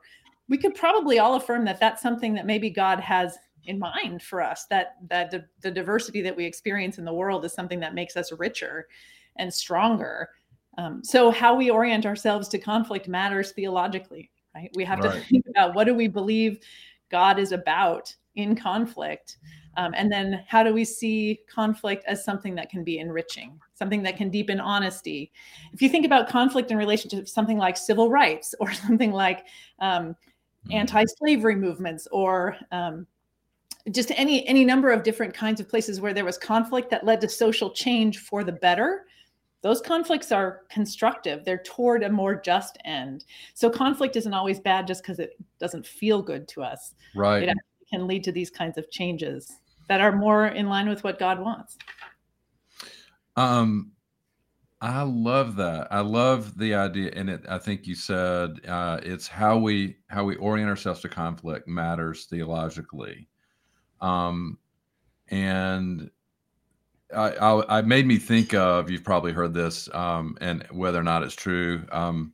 we 0.50 0.58
could 0.58 0.76
probably 0.76 1.20
all 1.20 1.36
affirm 1.36 1.66
that 1.66 1.80
that's 1.80 2.02
something 2.02 2.34
that 2.34 2.46
maybe 2.46 2.70
God 2.70 3.00
has 3.00 3.38
in 3.68 3.78
mind 3.78 4.22
for 4.22 4.42
us 4.42 4.66
that 4.70 4.96
that 5.10 5.30
the, 5.30 5.46
the 5.62 5.70
diversity 5.70 6.22
that 6.22 6.36
we 6.36 6.46
experience 6.46 6.98
in 6.98 7.06
the 7.06 7.14
world 7.14 7.46
is 7.46 7.54
something 7.54 7.80
that 7.80 7.94
makes 7.94 8.18
us 8.18 8.32
richer 8.34 8.88
and 9.36 9.54
stronger 9.54 10.30
um, 10.78 11.04
so 11.04 11.30
how 11.32 11.56
we 11.56 11.70
orient 11.70 12.06
ourselves 12.06 12.48
to 12.48 12.58
conflict 12.58 13.08
matters 13.08 13.52
theologically 13.52 14.32
right 14.56 14.72
we 14.74 14.84
have 14.84 15.00
right. 15.00 15.14
to 15.14 15.20
think 15.30 15.46
about 15.50 15.76
what 15.76 15.84
do 15.86 15.94
we 15.94 16.08
believe 16.08 16.60
god 17.12 17.38
is 17.38 17.52
about 17.52 18.14
in 18.36 18.56
conflict 18.56 19.38
um, 19.76 19.94
and 19.96 20.12
then 20.12 20.44
how 20.48 20.64
do 20.64 20.74
we 20.74 20.84
see 20.84 21.40
conflict 21.54 22.04
as 22.08 22.24
something 22.26 22.56
that 22.56 22.70
can 22.70 22.84
be 22.84 23.00
enriching 23.00 23.60
something 23.76 24.02
that 24.02 24.18
can 24.18 24.30
deepen 24.30 24.60
honesty 24.60 25.32
if 25.74 25.82
you 25.82 25.90
think 25.90 26.06
about 26.06 26.30
conflict 26.30 26.72
in 26.72 26.78
relation 26.78 27.10
to 27.10 27.26
something 27.26 27.58
like 27.58 27.78
civil 27.78 28.10
rights 28.10 28.56
or 28.60 28.72
something 28.72 29.12
like 29.12 29.46
um, 29.80 30.16
Mm-hmm. 30.68 30.80
anti-slavery 30.80 31.56
movements 31.56 32.08
or 32.12 32.58
um, 32.74 33.08
just 33.92 34.12
any 34.16 34.46
any 34.48 34.66
number 34.66 34.92
of 34.92 35.04
different 35.04 35.34
kinds 35.34 35.60
of 35.60 35.70
places 35.70 36.02
where 36.02 36.14
there 36.14 36.26
was 36.26 36.38
conflict 36.38 36.90
that 36.90 37.06
led 37.06 37.22
to 37.22 37.30
social 37.30 37.70
change 37.72 38.20
for 38.20 38.44
the 38.44 38.52
better 38.52 39.06
those 39.62 39.82
conflicts 39.82 40.32
are 40.32 40.62
constructive. 40.70 41.44
They're 41.44 41.58
toward 41.58 42.04
a 42.04 42.10
more 42.10 42.36
just 42.36 42.78
end. 42.86 43.26
So 43.54 43.70
conflict 43.70 44.16
isn't 44.16 44.34
always 44.34 44.60
bad 44.60 44.88
just 44.88 45.02
because 45.02 45.20
it 45.20 45.32
doesn't 45.60 45.86
feel 45.86 46.22
good 46.22 46.48
to 46.50 46.64
us. 46.64 46.94
Right. 47.16 47.44
It 47.44 47.58
can 47.90 48.08
lead 48.08 48.24
to 48.26 48.32
these 48.32 48.50
kinds 48.50 48.78
of 48.78 48.90
changes 48.92 49.52
that 49.88 50.00
are 50.00 50.12
more 50.12 50.48
in 50.48 50.68
line 50.68 50.88
with 50.88 51.04
what 51.04 51.20
god 51.20 51.40
wants. 51.40 51.78
Um 53.36 53.92
I 54.80 55.02
love 55.02 55.56
that. 55.56 55.88
I 55.90 56.02
love 56.02 56.56
the 56.56 56.76
idea, 56.76 57.12
and 57.16 57.32
it. 57.32 57.42
I 57.50 57.58
think 57.58 57.88
you 57.88 57.96
said 57.96 58.60
uh, 58.68 59.00
it's 59.02 59.28
how 59.28 59.58
we 59.58 59.98
how 60.08 60.24
we 60.24 60.36
orient 60.36 60.70
ourselves 60.70 61.00
to 61.00 61.10
conflict 61.10 61.68
matters 61.68 62.26
theologically, 62.26 63.28
um, 64.02 64.58
and 65.30 66.10
I, 67.16 67.32
I, 67.32 67.80
I 67.80 67.82
made 67.82 68.06
me 68.06 68.18
think 68.18 68.54
of. 68.54 68.90
You've 68.90 69.04
probably 69.04 69.32
heard 69.32 69.54
this, 69.54 69.90
um, 69.94 70.38
and 70.42 70.66
whether 70.72 71.00
or 71.00 71.04
not 71.04 71.24
it's 71.24 71.36
true. 71.36 71.84
Um, 71.92 72.34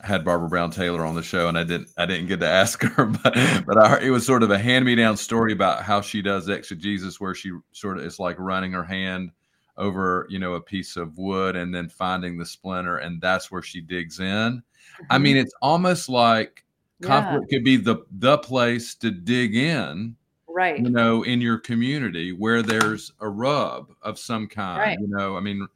I 0.00 0.06
had 0.06 0.24
Barbara 0.24 0.48
Brown 0.48 0.70
Taylor 0.70 1.04
on 1.04 1.14
the 1.14 1.22
show, 1.22 1.48
and 1.48 1.58
I 1.58 1.64
didn't 1.64 1.88
I 1.96 2.06
didn't 2.06 2.26
get 2.26 2.40
to 2.40 2.48
ask 2.48 2.82
her, 2.82 3.04
but 3.22 3.34
but 3.66 3.78
I, 3.78 4.00
it 4.00 4.10
was 4.10 4.26
sort 4.26 4.42
of 4.42 4.50
a 4.50 4.58
hand 4.58 4.84
me 4.84 4.94
down 4.94 5.16
story 5.16 5.52
about 5.52 5.82
how 5.82 6.00
she 6.00 6.22
does 6.22 6.48
exegesis, 6.48 7.20
where 7.20 7.34
she 7.34 7.52
sort 7.72 7.98
of 7.98 8.04
is 8.04 8.18
like 8.18 8.36
running 8.38 8.72
her 8.72 8.84
hand 8.84 9.30
over 9.76 10.26
you 10.30 10.38
know 10.38 10.54
a 10.54 10.60
piece 10.60 10.96
of 10.96 11.16
wood 11.18 11.56
and 11.56 11.74
then 11.74 11.88
finding 11.88 12.38
the 12.38 12.46
splinter 12.46 12.98
and 12.98 13.20
that's 13.20 13.50
where 13.50 13.62
she 13.62 13.80
digs 13.80 14.20
in 14.20 14.26
mm-hmm. 14.26 15.04
i 15.10 15.18
mean 15.18 15.36
it's 15.36 15.54
almost 15.60 16.08
like 16.08 16.64
conflict 17.02 17.46
yeah. 17.48 17.56
could 17.56 17.64
be 17.64 17.76
the 17.76 17.96
the 18.12 18.38
place 18.38 18.94
to 18.94 19.10
dig 19.10 19.56
in 19.56 20.14
right 20.54 20.78
you 20.78 20.90
know 20.90 21.22
in 21.24 21.40
your 21.40 21.58
community 21.58 22.32
where 22.32 22.62
there's 22.62 23.12
a 23.20 23.28
rub 23.28 23.88
of 24.02 24.18
some 24.18 24.46
kind 24.46 24.78
right. 24.78 24.98
you 25.00 25.08
know 25.08 25.36
i 25.36 25.40
mean 25.40 25.66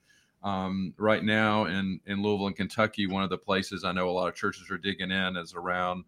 um, 0.45 0.95
right 0.97 1.25
now 1.25 1.65
in 1.65 2.01
in 2.07 2.23
louisville 2.23 2.47
and 2.47 2.57
kentucky 2.57 3.07
one 3.07 3.25
of 3.25 3.31
the 3.31 3.37
places 3.37 3.85
i 3.85 3.93
know 3.93 4.09
a 4.09 4.13
lot 4.13 4.29
of 4.29 4.35
churches 4.35 4.71
are 4.71 4.79
digging 4.79 5.11
in 5.11 5.37
is 5.37 5.55
around 5.55 6.05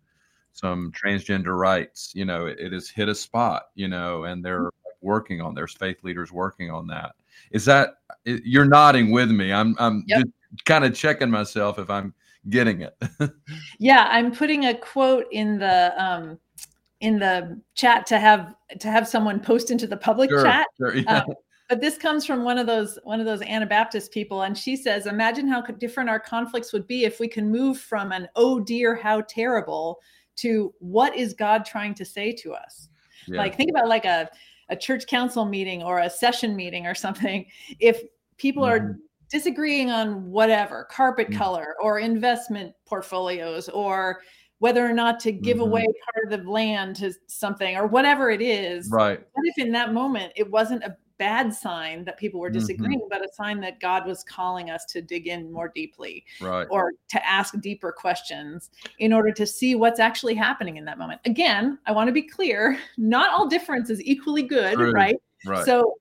some 0.52 0.92
transgender 0.92 1.58
rights 1.58 2.12
you 2.14 2.24
know 2.24 2.46
it, 2.46 2.58
it 2.58 2.72
has 2.72 2.88
hit 2.88 3.08
a 3.08 3.14
spot 3.14 3.70
you 3.74 3.88
know 3.88 4.24
and 4.24 4.44
they're 4.44 4.66
mm-hmm. 4.66 5.06
working 5.06 5.40
on 5.40 5.54
there's 5.54 5.74
faith 5.74 6.02
leaders 6.04 6.30
working 6.32 6.70
on 6.70 6.86
that 6.86 7.14
is 7.50 7.64
that 7.64 7.96
you're 8.24 8.64
nodding 8.64 9.10
with 9.10 9.30
me? 9.30 9.52
I'm 9.52 9.74
I'm 9.78 10.04
yep. 10.06 10.22
just 10.22 10.64
kind 10.64 10.84
of 10.84 10.94
checking 10.94 11.30
myself 11.30 11.78
if 11.78 11.90
I'm 11.90 12.14
getting 12.48 12.82
it. 12.82 12.96
yeah, 13.78 14.08
I'm 14.10 14.32
putting 14.32 14.66
a 14.66 14.74
quote 14.74 15.26
in 15.30 15.58
the 15.58 15.92
um 16.02 16.38
in 17.00 17.18
the 17.18 17.60
chat 17.74 18.06
to 18.06 18.18
have 18.18 18.54
to 18.78 18.88
have 18.88 19.08
someone 19.08 19.40
post 19.40 19.70
into 19.70 19.86
the 19.86 19.96
public 19.96 20.30
sure, 20.30 20.42
chat. 20.42 20.66
Sure, 20.76 20.96
yeah. 20.96 21.18
um, 21.18 21.34
but 21.68 21.80
this 21.80 21.96
comes 21.96 22.26
from 22.26 22.44
one 22.44 22.58
of 22.58 22.66
those 22.66 22.98
one 23.04 23.20
of 23.20 23.26
those 23.26 23.42
Anabaptist 23.42 24.12
people, 24.12 24.42
and 24.42 24.56
she 24.56 24.76
says, 24.76 25.06
"Imagine 25.06 25.48
how 25.48 25.62
different 25.62 26.10
our 26.10 26.20
conflicts 26.20 26.72
would 26.72 26.86
be 26.86 27.04
if 27.04 27.20
we 27.20 27.28
can 27.28 27.50
move 27.50 27.78
from 27.78 28.12
an 28.12 28.28
oh 28.36 28.60
dear, 28.60 28.94
how 28.94 29.22
terrible 29.22 30.00
to 30.36 30.74
what 30.78 31.16
is 31.16 31.32
God 31.32 31.64
trying 31.64 31.94
to 31.94 32.04
say 32.04 32.32
to 32.32 32.52
us." 32.52 32.88
Yeah. 33.26 33.38
Like 33.38 33.56
think 33.56 33.70
about 33.70 33.88
like 33.88 34.04
a 34.04 34.28
a 34.68 34.76
church 34.76 35.06
council 35.06 35.44
meeting 35.44 35.82
or 35.82 35.98
a 36.00 36.10
session 36.10 36.54
meeting 36.54 36.86
or 36.86 36.94
something, 36.94 37.46
if 37.80 38.02
people 38.36 38.64
mm-hmm. 38.64 38.86
are 38.86 38.98
disagreeing 39.30 39.90
on 39.90 40.28
whatever 40.30 40.88
carpet 40.90 41.28
mm-hmm. 41.28 41.38
color 41.38 41.74
or 41.80 41.98
investment 42.00 42.74
portfolios 42.86 43.68
or 43.68 44.20
whether 44.60 44.86
or 44.86 44.92
not 44.92 45.18
to 45.18 45.32
give 45.32 45.56
mm-hmm. 45.56 45.66
away 45.66 45.86
part 46.14 46.32
of 46.32 46.44
the 46.44 46.50
land 46.50 46.94
to 46.94 47.12
something 47.26 47.76
or 47.76 47.86
whatever 47.86 48.30
it 48.30 48.42
is. 48.42 48.88
Right. 48.90 49.18
What 49.32 49.46
if 49.46 49.58
in 49.58 49.72
that 49.72 49.92
moment 49.92 50.32
it 50.36 50.48
wasn't 50.48 50.84
a 50.84 50.96
bad 51.18 51.52
sign 51.52 52.04
that 52.04 52.18
people 52.18 52.40
were 52.40 52.48
mm-hmm. 52.48 52.60
disagreeing, 52.60 53.00
mm-hmm. 53.00 53.08
but 53.10 53.22
a 53.22 53.28
sign 53.34 53.60
that 53.60 53.80
God 53.80 54.06
was 54.06 54.22
calling 54.22 54.70
us 54.70 54.84
to 54.86 55.02
dig 55.02 55.26
in 55.26 55.50
more 55.52 55.70
deeply 55.74 56.24
right. 56.40 56.66
or 56.70 56.92
to 57.08 57.26
ask 57.26 57.58
deeper 57.60 57.92
questions 57.92 58.70
in 58.98 59.12
order 59.12 59.32
to 59.32 59.46
see 59.46 59.74
what's 59.74 60.00
actually 60.00 60.34
happening 60.34 60.76
in 60.76 60.84
that 60.84 60.98
moment. 60.98 61.20
Again, 61.24 61.78
I 61.86 61.92
want 61.92 62.08
to 62.08 62.12
be 62.12 62.22
clear 62.22 62.78
not 62.96 63.30
all 63.32 63.46
difference 63.46 63.90
is 63.90 64.02
equally 64.02 64.42
good, 64.42 64.74
True. 64.74 64.92
right? 64.92 65.16
Right. 65.46 65.64
So 65.64 65.94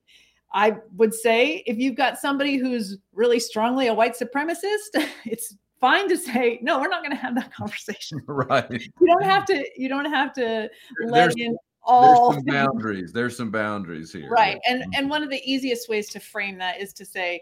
I 0.54 0.78
would 0.98 1.14
say 1.14 1.64
if 1.66 1.78
you've 1.78 1.96
got 1.96 2.18
somebody 2.18 2.58
who's 2.58 2.98
really 3.14 3.40
strongly 3.40 3.88
a 3.88 3.94
white 3.94 4.18
supremacist, 4.18 4.96
it's 5.26 5.56
fine 5.80 6.10
to 6.10 6.18
say 6.18 6.60
no 6.62 6.80
we're 6.80 6.88
not 6.88 7.04
going 7.04 7.16
to 7.16 7.22
have 7.22 7.36
that 7.36 7.54
conversation. 7.54 8.22
Right. 8.28 8.70
You 8.72 9.08
don't 9.08 9.24
have 9.24 9.46
to 9.46 9.66
you 9.76 9.90
don't 9.90 10.06
have 10.06 10.34
to 10.34 10.70
let 11.06 11.12
there's, 11.12 11.36
in 11.38 11.58
all 11.84 12.32
there's 12.32 12.44
some 12.46 12.46
boundaries 12.54 13.12
there's 13.12 13.38
some 13.38 13.52
boundaries 13.52 14.12
here. 14.12 14.30
Right 14.30 14.60
and 14.68 14.84
and 14.96 15.10
one 15.10 15.24
of 15.24 15.30
the 15.30 15.42
easiest 15.44 15.90
ways 15.90 16.10
to 16.10 16.20
frame 16.20 16.58
that 16.60 16.82
is 16.82 16.94
to 16.94 17.06
say 17.06 17.42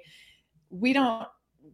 we 0.70 0.94
don't 0.94 1.28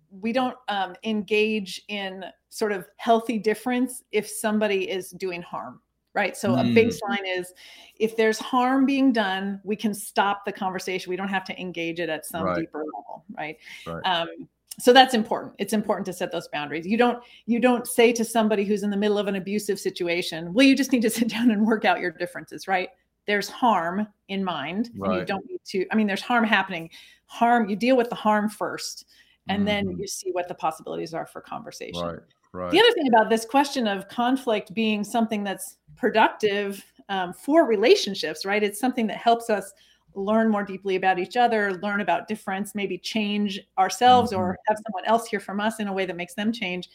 we 0.09 0.31
don't 0.31 0.55
um, 0.67 0.95
engage 1.03 1.81
in 1.87 2.25
sort 2.49 2.71
of 2.71 2.87
healthy 2.97 3.37
difference 3.37 4.03
if 4.11 4.27
somebody 4.27 4.89
is 4.89 5.11
doing 5.11 5.41
harm 5.41 5.79
right? 6.15 6.37
So 6.37 6.49
mm. 6.49 6.59
a 6.59 6.79
baseline 6.79 7.23
is 7.25 7.53
if 7.95 8.15
there's 8.15 8.37
harm 8.37 8.85
being 8.85 9.11
done 9.11 9.59
we 9.63 9.75
can 9.75 9.93
stop 9.93 10.45
the 10.45 10.51
conversation. 10.51 11.09
We 11.09 11.15
don't 11.15 11.27
have 11.27 11.43
to 11.45 11.59
engage 11.59 11.99
it 11.99 12.09
at 12.09 12.25
some 12.25 12.43
right. 12.43 12.59
deeper 12.59 12.79
level 12.79 13.25
right, 13.37 13.57
right. 13.87 14.01
Um, 14.05 14.47
so 14.79 14.91
that's 14.91 15.13
important. 15.13 15.53
It's 15.59 15.73
important 15.73 16.05
to 16.07 16.13
set 16.13 16.31
those 16.31 16.47
boundaries. 16.47 16.85
You 16.85 16.97
don't 16.97 17.23
you 17.45 17.59
don't 17.59 17.87
say 17.87 18.11
to 18.13 18.25
somebody 18.25 18.63
who's 18.63 18.83
in 18.83 18.89
the 18.89 18.97
middle 18.97 19.17
of 19.17 19.27
an 19.27 19.35
abusive 19.35 19.79
situation 19.79 20.53
well 20.53 20.65
you 20.65 20.75
just 20.75 20.91
need 20.91 21.01
to 21.03 21.09
sit 21.19 21.29
down 21.29 21.51
and 21.51 21.65
work 21.65 21.85
out 21.85 21.99
your 21.99 22.11
differences 22.11 22.67
right? 22.67 22.89
There's 23.25 23.47
harm 23.47 24.07
in 24.27 24.43
mind 24.43 24.89
right. 24.97 25.11
and 25.11 25.19
you 25.19 25.25
don't 25.25 25.45
need 25.49 25.61
to 25.65 25.85
i 25.91 25.95
mean 25.95 26.07
there's 26.07 26.21
harm 26.21 26.43
happening. 26.43 26.89
Harm 27.25 27.69
you 27.69 27.75
deal 27.75 27.97
with 27.97 28.09
the 28.09 28.15
harm 28.15 28.49
first 28.49 29.05
and 29.47 29.59
mm-hmm. 29.59 29.65
then 29.65 29.97
you 29.99 30.07
see 30.07 30.31
what 30.31 30.47
the 30.47 30.55
possibilities 30.55 31.13
are 31.13 31.25
for 31.25 31.41
conversation. 31.41 32.01
Right 32.01 32.19
right. 32.53 32.71
the 32.71 32.79
other 32.79 32.91
thing 32.93 33.07
about 33.07 33.29
this 33.29 33.45
question 33.45 33.87
of 33.87 34.07
conflict 34.07 34.73
being 34.73 35.03
something 35.03 35.43
that's 35.43 35.77
productive 35.95 36.83
um, 37.09 37.33
for 37.33 37.65
relationships 37.65 38.45
right? 38.45 38.63
It's 38.63 38.79
something 38.79 39.07
that 39.07 39.17
helps 39.17 39.49
us 39.49 39.71
learn 40.15 40.49
more 40.49 40.63
deeply 40.63 40.95
about 40.95 41.19
each 41.19 41.37
other, 41.37 41.79
learn 41.81 42.01
about 42.01 42.27
difference, 42.27 42.75
maybe 42.75 42.97
change 42.97 43.59
ourselves 43.77 44.31
mm-hmm. 44.31 44.41
or 44.41 44.57
have 44.67 44.77
someone 44.87 45.05
else 45.05 45.27
hear 45.27 45.39
from 45.39 45.59
us 45.59 45.79
in 45.79 45.87
a 45.87 45.93
way 45.93 46.05
that 46.05 46.15
makes 46.15 46.33
them 46.33 46.51
change, 46.51 46.89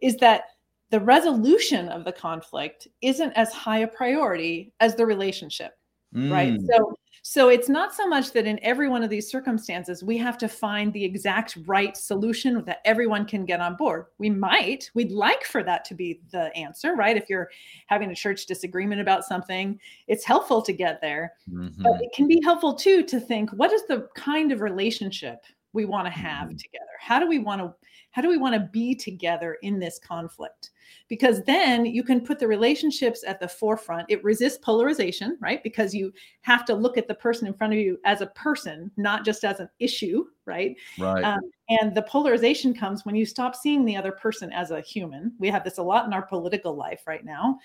is 0.00 0.16
that 0.16 0.44
the 0.90 1.00
resolution 1.00 1.88
of 1.88 2.04
the 2.04 2.12
conflict 2.12 2.86
isn't 3.02 3.32
as 3.32 3.52
high 3.52 3.78
a 3.78 3.88
priority 3.88 4.72
as 4.80 4.94
the 4.94 5.04
relationship. 5.04 5.72
Mm. 6.14 6.32
Right. 6.32 6.60
So 6.60 6.96
so 7.28 7.48
it's 7.48 7.68
not 7.68 7.92
so 7.92 8.06
much 8.06 8.30
that 8.34 8.46
in 8.46 8.56
every 8.62 8.88
one 8.88 9.02
of 9.02 9.10
these 9.10 9.28
circumstances, 9.28 10.04
we 10.04 10.16
have 10.16 10.38
to 10.38 10.46
find 10.46 10.92
the 10.92 11.04
exact 11.04 11.58
right 11.66 11.96
solution 11.96 12.62
that 12.66 12.78
everyone 12.84 13.26
can 13.26 13.44
get 13.44 13.60
on 13.60 13.74
board. 13.74 14.06
We 14.18 14.30
might, 14.30 14.88
we'd 14.94 15.10
like 15.10 15.42
for 15.42 15.64
that 15.64 15.84
to 15.86 15.94
be 15.96 16.20
the 16.30 16.56
answer, 16.56 16.94
right? 16.94 17.16
If 17.16 17.28
you're 17.28 17.50
having 17.88 18.12
a 18.12 18.14
church 18.14 18.46
disagreement 18.46 19.00
about 19.00 19.24
something, 19.24 19.76
it's 20.06 20.24
helpful 20.24 20.62
to 20.62 20.72
get 20.72 21.00
there. 21.00 21.32
Mm-hmm. 21.52 21.82
But 21.82 22.00
it 22.00 22.12
can 22.14 22.28
be 22.28 22.40
helpful 22.44 22.74
too 22.74 23.02
to 23.02 23.18
think 23.18 23.50
what 23.50 23.72
is 23.72 23.82
the 23.88 24.06
kind 24.14 24.52
of 24.52 24.60
relationship 24.60 25.42
we 25.72 25.84
want 25.84 26.06
to 26.06 26.12
have 26.12 26.46
mm-hmm. 26.46 26.58
together? 26.58 26.84
How 27.00 27.18
do 27.18 27.26
we 27.26 27.40
want 27.40 27.60
to 27.60 27.74
how 28.16 28.22
do 28.22 28.30
we 28.30 28.38
want 28.38 28.54
to 28.54 28.70
be 28.72 28.94
together 28.94 29.58
in 29.60 29.78
this 29.78 29.98
conflict? 29.98 30.70
Because 31.06 31.42
then 31.42 31.84
you 31.84 32.02
can 32.02 32.22
put 32.22 32.38
the 32.38 32.48
relationships 32.48 33.22
at 33.26 33.38
the 33.38 33.46
forefront. 33.46 34.06
It 34.08 34.24
resists 34.24 34.56
polarization, 34.56 35.36
right? 35.38 35.62
Because 35.62 35.94
you 35.94 36.14
have 36.40 36.64
to 36.64 36.74
look 36.74 36.96
at 36.96 37.08
the 37.08 37.14
person 37.14 37.46
in 37.46 37.52
front 37.52 37.74
of 37.74 37.78
you 37.78 37.98
as 38.06 38.22
a 38.22 38.28
person, 38.28 38.90
not 38.96 39.22
just 39.22 39.44
as 39.44 39.60
an 39.60 39.68
issue, 39.80 40.24
right? 40.46 40.74
Right. 40.98 41.22
Um, 41.24 41.42
and 41.68 41.94
the 41.94 42.06
polarization 42.08 42.72
comes 42.72 43.04
when 43.04 43.16
you 43.16 43.26
stop 43.26 43.54
seeing 43.54 43.84
the 43.84 43.98
other 43.98 44.12
person 44.12 44.50
as 44.50 44.70
a 44.70 44.80
human. 44.80 45.34
We 45.38 45.50
have 45.50 45.62
this 45.62 45.76
a 45.76 45.82
lot 45.82 46.06
in 46.06 46.14
our 46.14 46.24
political 46.24 46.74
life 46.74 47.02
right 47.06 47.22
now. 47.22 47.58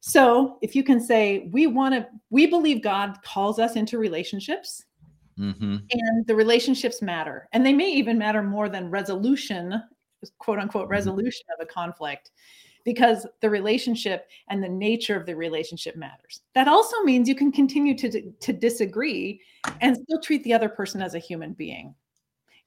So 0.00 0.58
if 0.60 0.74
you 0.74 0.82
can 0.82 1.00
say, 1.00 1.48
we 1.52 1.68
want 1.68 1.94
to, 1.94 2.08
we 2.30 2.46
believe 2.46 2.82
God 2.82 3.18
calls 3.22 3.60
us 3.60 3.76
into 3.76 3.98
relationships 3.98 4.86
Mm-hmm. 5.38 5.76
And 5.90 6.26
the 6.26 6.34
relationships 6.34 7.02
matter. 7.02 7.48
And 7.52 7.64
they 7.64 7.72
may 7.72 7.90
even 7.90 8.18
matter 8.18 8.42
more 8.42 8.68
than 8.68 8.90
resolution, 8.90 9.82
quote 10.38 10.58
unquote, 10.58 10.84
mm-hmm. 10.84 10.92
resolution 10.92 11.44
mm-hmm. 11.50 11.62
of 11.62 11.68
a 11.68 11.72
conflict, 11.72 12.30
because 12.84 13.26
the 13.40 13.48
relationship 13.48 14.28
and 14.48 14.62
the 14.62 14.68
nature 14.68 15.16
of 15.16 15.26
the 15.26 15.34
relationship 15.34 15.96
matters. 15.96 16.42
That 16.54 16.68
also 16.68 17.02
means 17.02 17.28
you 17.28 17.34
can 17.34 17.50
continue 17.50 17.96
to, 17.96 18.30
to 18.30 18.52
disagree 18.52 19.40
and 19.80 19.96
still 19.96 20.20
treat 20.20 20.44
the 20.44 20.52
other 20.52 20.68
person 20.68 21.00
as 21.00 21.14
a 21.14 21.18
human 21.18 21.54
being. 21.54 21.94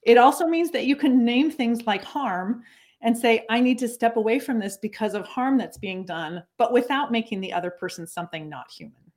It 0.02 0.18
also 0.18 0.46
means 0.46 0.70
that 0.72 0.86
you 0.86 0.96
can 0.96 1.24
name 1.24 1.50
things 1.50 1.86
like 1.86 2.02
harm 2.02 2.62
and 3.00 3.16
say, 3.16 3.46
I 3.48 3.60
need 3.60 3.78
to 3.78 3.88
step 3.88 4.16
away 4.16 4.40
from 4.40 4.58
this 4.58 4.76
because 4.76 5.14
of 5.14 5.24
harm 5.26 5.56
that's 5.56 5.78
being 5.78 6.04
done, 6.04 6.42
but 6.56 6.72
without 6.72 7.12
making 7.12 7.40
the 7.40 7.52
other 7.52 7.70
person 7.70 8.06
something 8.06 8.48
not 8.48 8.70
human. 8.70 9.07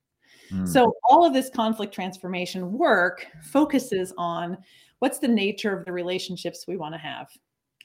Mm. 0.53 0.67
So 0.67 0.93
all 1.09 1.25
of 1.25 1.33
this 1.33 1.49
conflict 1.49 1.93
transformation 1.93 2.71
work 2.71 3.25
focuses 3.41 4.13
on 4.17 4.57
what's 4.99 5.19
the 5.19 5.27
nature 5.27 5.75
of 5.75 5.85
the 5.85 5.91
relationships 5.91 6.65
we 6.67 6.77
want 6.77 6.93
to 6.93 6.99
have. 6.99 7.29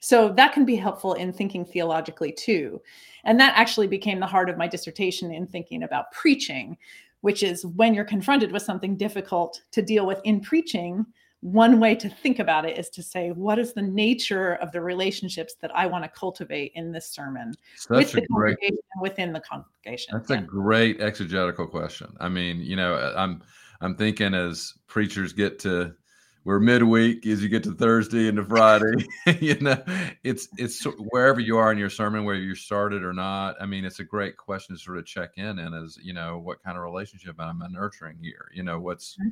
So 0.00 0.30
that 0.34 0.52
can 0.52 0.64
be 0.64 0.76
helpful 0.76 1.14
in 1.14 1.32
thinking 1.32 1.64
theologically 1.64 2.32
too. 2.32 2.80
And 3.24 3.40
that 3.40 3.54
actually 3.56 3.86
became 3.86 4.20
the 4.20 4.26
heart 4.26 4.50
of 4.50 4.58
my 4.58 4.68
dissertation 4.68 5.32
in 5.32 5.46
thinking 5.46 5.82
about 5.82 6.12
preaching, 6.12 6.76
which 7.22 7.42
is 7.42 7.64
when 7.64 7.94
you're 7.94 8.04
confronted 8.04 8.52
with 8.52 8.62
something 8.62 8.96
difficult 8.96 9.62
to 9.72 9.82
deal 9.82 10.06
with 10.06 10.20
in 10.24 10.40
preaching, 10.40 11.06
one 11.46 11.78
way 11.78 11.94
to 11.94 12.08
think 12.08 12.40
about 12.40 12.64
it 12.64 12.76
is 12.76 12.90
to 12.90 13.04
say, 13.04 13.30
what 13.30 13.56
is 13.56 13.72
the 13.72 13.82
nature 13.82 14.54
of 14.54 14.72
the 14.72 14.80
relationships 14.80 15.54
that 15.60 15.70
I 15.76 15.86
want 15.86 16.02
to 16.02 16.10
cultivate 16.10 16.72
in 16.74 16.90
this 16.90 17.08
sermon 17.08 17.54
with 17.88 18.10
the 18.10 18.22
great, 18.22 18.58
congregation 18.58 18.78
within 19.00 19.32
the 19.32 19.38
congregation? 19.38 20.14
That's 20.14 20.28
yeah. 20.28 20.38
a 20.38 20.42
great 20.42 21.00
exegetical 21.00 21.68
question. 21.68 22.16
I 22.18 22.28
mean, 22.28 22.58
you 22.58 22.74
know, 22.74 22.96
I'm 23.16 23.42
I'm 23.80 23.94
thinking 23.94 24.34
as 24.34 24.74
preachers 24.88 25.32
get 25.32 25.60
to 25.60 25.94
we're 26.42 26.58
midweek 26.58 27.24
as 27.26 27.42
you 27.42 27.48
get 27.48 27.62
to 27.64 27.74
Thursday 27.74 28.26
and 28.26 28.38
to 28.38 28.44
Friday, 28.44 29.06
you 29.40 29.60
know, 29.60 29.80
it's 30.24 30.48
it's 30.58 30.82
wherever 31.10 31.38
you 31.38 31.58
are 31.58 31.70
in 31.70 31.78
your 31.78 31.90
sermon, 31.90 32.24
whether 32.24 32.40
you 32.40 32.56
started 32.56 33.04
or 33.04 33.12
not. 33.12 33.54
I 33.60 33.66
mean, 33.66 33.84
it's 33.84 34.00
a 34.00 34.04
great 34.04 34.36
question 34.36 34.74
to 34.74 34.82
sort 34.82 34.98
of 34.98 35.06
check 35.06 35.30
in 35.36 35.60
and 35.60 35.76
as 35.76 35.96
you 36.02 36.12
know, 36.12 36.38
what 36.38 36.60
kind 36.64 36.76
of 36.76 36.82
relationship 36.82 37.36
am 37.38 37.62
I 37.62 37.68
nurturing 37.68 38.18
here? 38.20 38.50
You 38.52 38.64
know, 38.64 38.80
what's 38.80 39.14
mm-hmm 39.14 39.28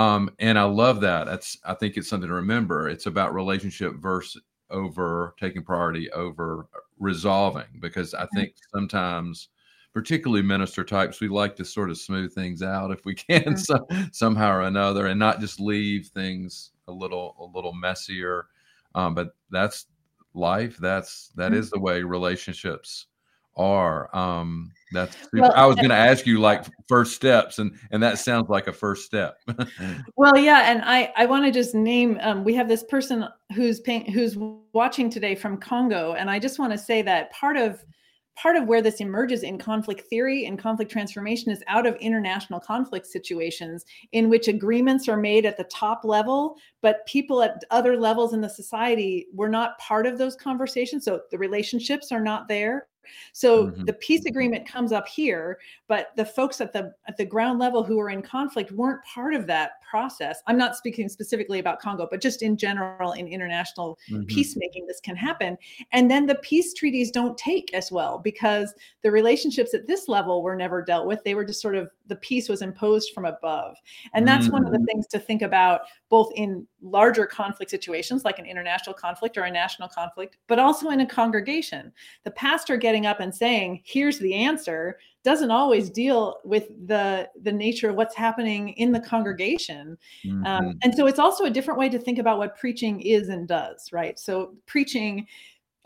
um, 0.00 0.30
and 0.38 0.58
I 0.58 0.62
love 0.62 1.02
that. 1.02 1.26
That's 1.26 1.58
I 1.64 1.74
think 1.74 1.96
it's 1.98 2.08
something 2.08 2.28
to 2.28 2.34
remember. 2.34 2.88
It's 2.88 3.04
about 3.04 3.34
relationship 3.34 3.96
versus 3.96 4.40
over 4.70 5.34
taking 5.38 5.62
priority 5.62 6.10
over 6.12 6.68
resolving 6.98 7.66
because 7.80 8.14
I 8.14 8.26
think 8.34 8.54
sometimes 8.72 9.48
particularly 9.92 10.42
minister 10.42 10.84
types 10.84 11.20
we 11.20 11.28
like 11.28 11.54
to 11.56 11.64
sort 11.64 11.90
of 11.90 11.98
smooth 11.98 12.32
things 12.32 12.62
out 12.62 12.92
if 12.92 13.04
we 13.04 13.14
can 13.28 13.56
so, 13.56 13.86
somehow 14.10 14.52
or 14.52 14.62
another 14.62 15.08
and 15.08 15.18
not 15.18 15.40
just 15.40 15.60
leave 15.60 16.06
things 16.06 16.70
a 16.88 16.92
little 16.92 17.36
a 17.38 17.56
little 17.56 17.74
messier. 17.74 18.46
Um, 18.94 19.14
but 19.14 19.30
that's 19.50 19.86
life. 20.32 20.78
That's 20.78 21.28
that 21.34 21.52
is 21.52 21.68
the 21.68 21.80
way 21.80 22.02
relationships 22.02 23.06
are 23.56 24.14
um 24.16 24.70
that's 24.92 25.16
well, 25.32 25.52
i 25.54 25.66
was 25.66 25.76
going 25.76 25.88
to 25.88 25.94
ask 25.94 26.26
you 26.26 26.38
like 26.40 26.64
first 26.88 27.14
steps 27.14 27.58
and 27.58 27.72
and 27.90 28.02
that 28.02 28.18
sounds 28.18 28.48
like 28.48 28.66
a 28.66 28.72
first 28.72 29.04
step. 29.04 29.38
Well 30.16 30.36
yeah 30.36 30.70
and 30.70 30.82
i 30.84 31.12
i 31.16 31.26
want 31.26 31.44
to 31.44 31.50
just 31.50 31.74
name 31.74 32.18
um, 32.22 32.44
we 32.44 32.54
have 32.54 32.68
this 32.68 32.84
person 32.84 33.26
who's 33.54 33.80
paying 33.80 34.10
who's 34.10 34.36
watching 34.72 35.10
today 35.10 35.34
from 35.34 35.58
congo 35.58 36.14
and 36.14 36.30
i 36.30 36.38
just 36.38 36.58
want 36.58 36.72
to 36.72 36.78
say 36.78 37.02
that 37.02 37.32
part 37.32 37.56
of 37.56 37.84
part 38.36 38.56
of 38.56 38.66
where 38.66 38.80
this 38.80 39.00
emerges 39.00 39.42
in 39.42 39.58
conflict 39.58 40.02
theory 40.08 40.46
and 40.46 40.58
conflict 40.58 40.90
transformation 40.90 41.50
is 41.50 41.62
out 41.66 41.86
of 41.86 41.94
international 41.96 42.58
conflict 42.58 43.06
situations 43.06 43.84
in 44.12 44.28
which 44.28 44.48
agreements 44.48 45.08
are 45.08 45.16
made 45.16 45.44
at 45.44 45.56
the 45.56 45.64
top 45.64 46.04
level 46.04 46.56
but 46.80 47.04
people 47.06 47.42
at 47.42 47.62
other 47.70 47.96
levels 47.96 48.32
in 48.32 48.40
the 48.40 48.48
society 48.48 49.26
were 49.34 49.48
not 49.48 49.78
part 49.78 50.06
of 50.06 50.16
those 50.16 50.36
conversations 50.36 51.04
so 51.04 51.20
the 51.30 51.38
relationships 51.38 52.12
are 52.12 52.20
not 52.20 52.48
there 52.48 52.86
so 53.32 53.66
mm-hmm. 53.66 53.84
the 53.84 53.92
peace 53.94 54.26
agreement 54.26 54.68
comes 54.68 54.92
up 54.92 55.06
here, 55.08 55.58
but 55.88 56.08
the 56.16 56.24
folks 56.24 56.60
at 56.60 56.72
the 56.72 56.92
at 57.06 57.16
the 57.16 57.24
ground 57.24 57.58
level 57.58 57.82
who 57.82 57.98
are 57.98 58.10
in 58.10 58.22
conflict 58.22 58.72
weren't 58.72 59.04
part 59.04 59.34
of 59.34 59.46
that 59.46 59.72
process. 59.90 60.40
I'm 60.46 60.56
not 60.56 60.76
speaking 60.76 61.08
specifically 61.08 61.58
about 61.58 61.80
Congo, 61.80 62.06
but 62.08 62.22
just 62.22 62.42
in 62.42 62.56
general 62.56 63.12
in 63.12 63.26
international 63.26 63.98
mm-hmm. 64.08 64.24
peacemaking 64.24 64.86
this 64.86 65.00
can 65.00 65.16
happen. 65.16 65.58
And 65.92 66.08
then 66.08 66.26
the 66.26 66.36
peace 66.36 66.72
treaties 66.74 67.10
don't 67.10 67.36
take 67.36 67.74
as 67.74 67.90
well 67.90 68.18
because 68.18 68.72
the 69.02 69.10
relationships 69.10 69.74
at 69.74 69.88
this 69.88 70.06
level 70.08 70.42
were 70.42 70.54
never 70.54 70.82
dealt 70.82 71.06
with. 71.06 71.24
They 71.24 71.34
were 71.34 71.44
just 71.44 71.60
sort 71.60 71.74
of 71.74 71.90
the 72.06 72.16
peace 72.16 72.48
was 72.48 72.62
imposed 72.62 73.12
from 73.12 73.24
above. 73.24 73.76
And 74.14 74.26
that's 74.26 74.44
mm-hmm. 74.44 74.52
one 74.52 74.64
of 74.64 74.72
the 74.72 74.78
mm-hmm. 74.78 74.86
things 74.86 75.06
to 75.08 75.18
think 75.18 75.42
about 75.42 75.82
both 76.08 76.30
in 76.36 76.66
larger 76.80 77.26
conflict 77.26 77.70
situations 77.70 78.24
like 78.24 78.38
an 78.38 78.46
international 78.46 78.94
conflict 78.94 79.36
or 79.36 79.42
a 79.42 79.50
national 79.50 79.88
conflict, 79.88 80.36
but 80.46 80.58
also 80.58 80.90
in 80.90 81.00
a 81.00 81.06
congregation. 81.06 81.92
The 82.24 82.30
pastor 82.32 82.76
getting 82.76 83.06
up 83.06 83.20
and 83.20 83.34
saying, 83.34 83.82
"Here's 83.84 84.18
the 84.18 84.34
answer," 84.34 84.98
doesn't 85.22 85.50
always 85.50 85.90
deal 85.90 86.38
with 86.44 86.68
the 86.86 87.28
the 87.42 87.52
nature 87.52 87.90
of 87.90 87.96
what's 87.96 88.14
happening 88.14 88.70
in 88.70 88.92
the 88.92 89.00
congregation. 89.00 89.98
Um, 90.24 90.30
mm-hmm. 90.30 90.46
Um, 90.46 90.78
and 90.82 90.94
so 90.94 91.06
it's 91.06 91.18
also 91.18 91.44
a 91.44 91.50
different 91.50 91.78
way 91.78 91.88
to 91.88 91.98
think 91.98 92.18
about 92.18 92.38
what 92.38 92.56
preaching 92.56 93.00
is 93.00 93.28
and 93.28 93.46
does, 93.46 93.90
right? 93.92 94.18
So 94.18 94.54
preaching 94.66 95.26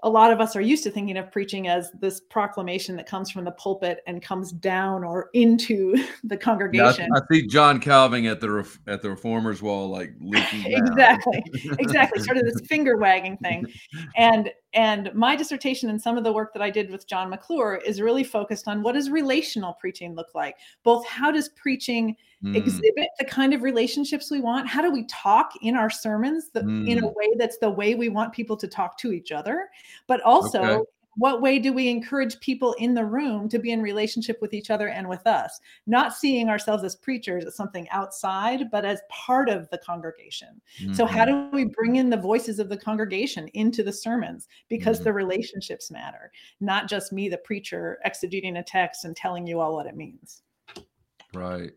a 0.05 0.09
lot 0.09 0.31
of 0.31 0.38
us 0.38 0.55
are 0.55 0.61
used 0.61 0.85
to 0.85 0.90
thinking 0.90 1.16
of 1.16 1.33
preaching 1.33 1.66
as 1.66 1.90
this 1.99 2.20
proclamation 2.20 2.94
that 2.97 3.07
comes 3.07 3.31
from 3.31 3.44
the 3.44 3.51
pulpit 3.53 4.01
and 4.07 4.20
comes 4.20 4.53
down 4.53 5.03
or 5.03 5.31
into 5.33 5.97
the 6.25 6.37
congregation. 6.37 7.09
Yeah, 7.11 7.18
I, 7.18 7.20
I, 7.20 7.35
see 7.35 7.47
John 7.47 7.81
Calvin 7.81 8.27
at 8.27 8.40
the 8.40 8.68
at 8.87 9.01
the 9.03 9.11
reformers 9.11 9.62
wall, 9.62 9.88
like 9.88 10.12
exactly, 10.66 11.42
exactly, 11.79 12.23
sort 12.23 12.37
of 12.37 12.44
this 12.44 12.61
finger 12.66 12.99
wagging 12.99 13.38
thing, 13.38 13.66
and 14.16 14.53
And 14.74 15.12
my 15.14 15.37
dissertation 15.37 15.88
and 15.88 16.00
some 16.00 16.18
of 16.18 16.24
the 16.24 16.32
work 16.32 16.52
that 16.52 16.62
I 16.62 16.68
did 16.68 16.90
with 16.90 17.06
John 17.06 17.30
McClure 17.30 17.80
is 17.87 18.00
really 18.00 18.24
focused 18.24 18.66
on 18.66 18.82
what 18.82 18.92
does 18.92 19.08
relational 19.08 19.74
preaching 19.74 20.14
look 20.14 20.34
like? 20.34 20.56
Both 20.82 21.06
how 21.06 21.30
does 21.30 21.48
preaching 21.50 22.16
mm. 22.42 22.56
exhibit 22.56 23.08
the 23.18 23.24
kind 23.24 23.54
of 23.54 23.62
relationships 23.62 24.30
we 24.30 24.40
want? 24.40 24.68
How 24.68 24.82
do 24.82 24.90
we 24.90 25.04
talk 25.04 25.52
in 25.62 25.76
our 25.76 25.90
sermons 25.90 26.50
mm. 26.54 26.88
in 26.88 26.98
a 26.98 27.02
mm. 27.02 27.14
way 27.14 27.34
that's 27.38 27.58
the 27.58 27.70
way 27.70 27.94
we 27.94 28.08
want 28.08 28.32
people 28.32 28.56
to 28.56 28.66
talk 28.66 28.98
to 28.98 29.12
each 29.12 29.30
other? 29.30 29.68
But 30.08 30.20
also, 30.22 30.62
okay 30.62 30.90
what 31.16 31.40
way 31.40 31.59
do 31.59 31.72
we 31.72 31.88
encourage 31.88 32.38
people 32.40 32.74
in 32.74 32.94
the 32.94 33.05
room 33.05 33.48
to 33.48 33.59
be 33.59 33.70
in 33.70 33.83
relationship 33.83 34.40
with 34.40 34.55
each 34.55 34.70
other 34.70 34.88
and 34.88 35.09
with 35.09 35.27
us 35.27 35.61
not 35.87 36.14
seeing 36.14 36.48
ourselves 36.48 36.85
as 36.85 36.96
preachers 36.96 37.44
as 37.44 37.57
something 37.57 37.88
outside 37.90 38.70
but 38.70 38.85
as 38.85 39.00
part 39.09 39.48
of 39.48 39.68
the 39.70 39.79
congregation 39.79 40.61
mm-hmm. 40.81 40.92
so 40.92 41.07
how 41.07 41.24
mm-hmm. 41.24 41.50
do 41.50 41.57
we 41.57 41.64
bring 41.64 41.96
in 41.96 42.11
the 42.11 42.16
voices 42.16 42.59
of 42.59 42.68
the 42.68 42.77
congregation 42.77 43.48
into 43.48 43.83
the 43.83 43.92
sermons 43.92 44.48
because 44.68 44.98
mm-hmm. 44.98 45.05
the 45.05 45.12
relationships 45.12 45.90
matter 45.90 46.31
not 46.61 46.88
just 46.88 47.12
me 47.12 47.29
the 47.29 47.38
preacher 47.38 47.98
exegeting 48.07 48.59
a 48.59 48.62
text 48.62 49.05
and 49.05 49.16
telling 49.16 49.46
you 49.46 49.61
all 49.61 49.74
what 49.74 49.87
it 49.87 49.96
means 49.96 50.42
right 51.33 51.72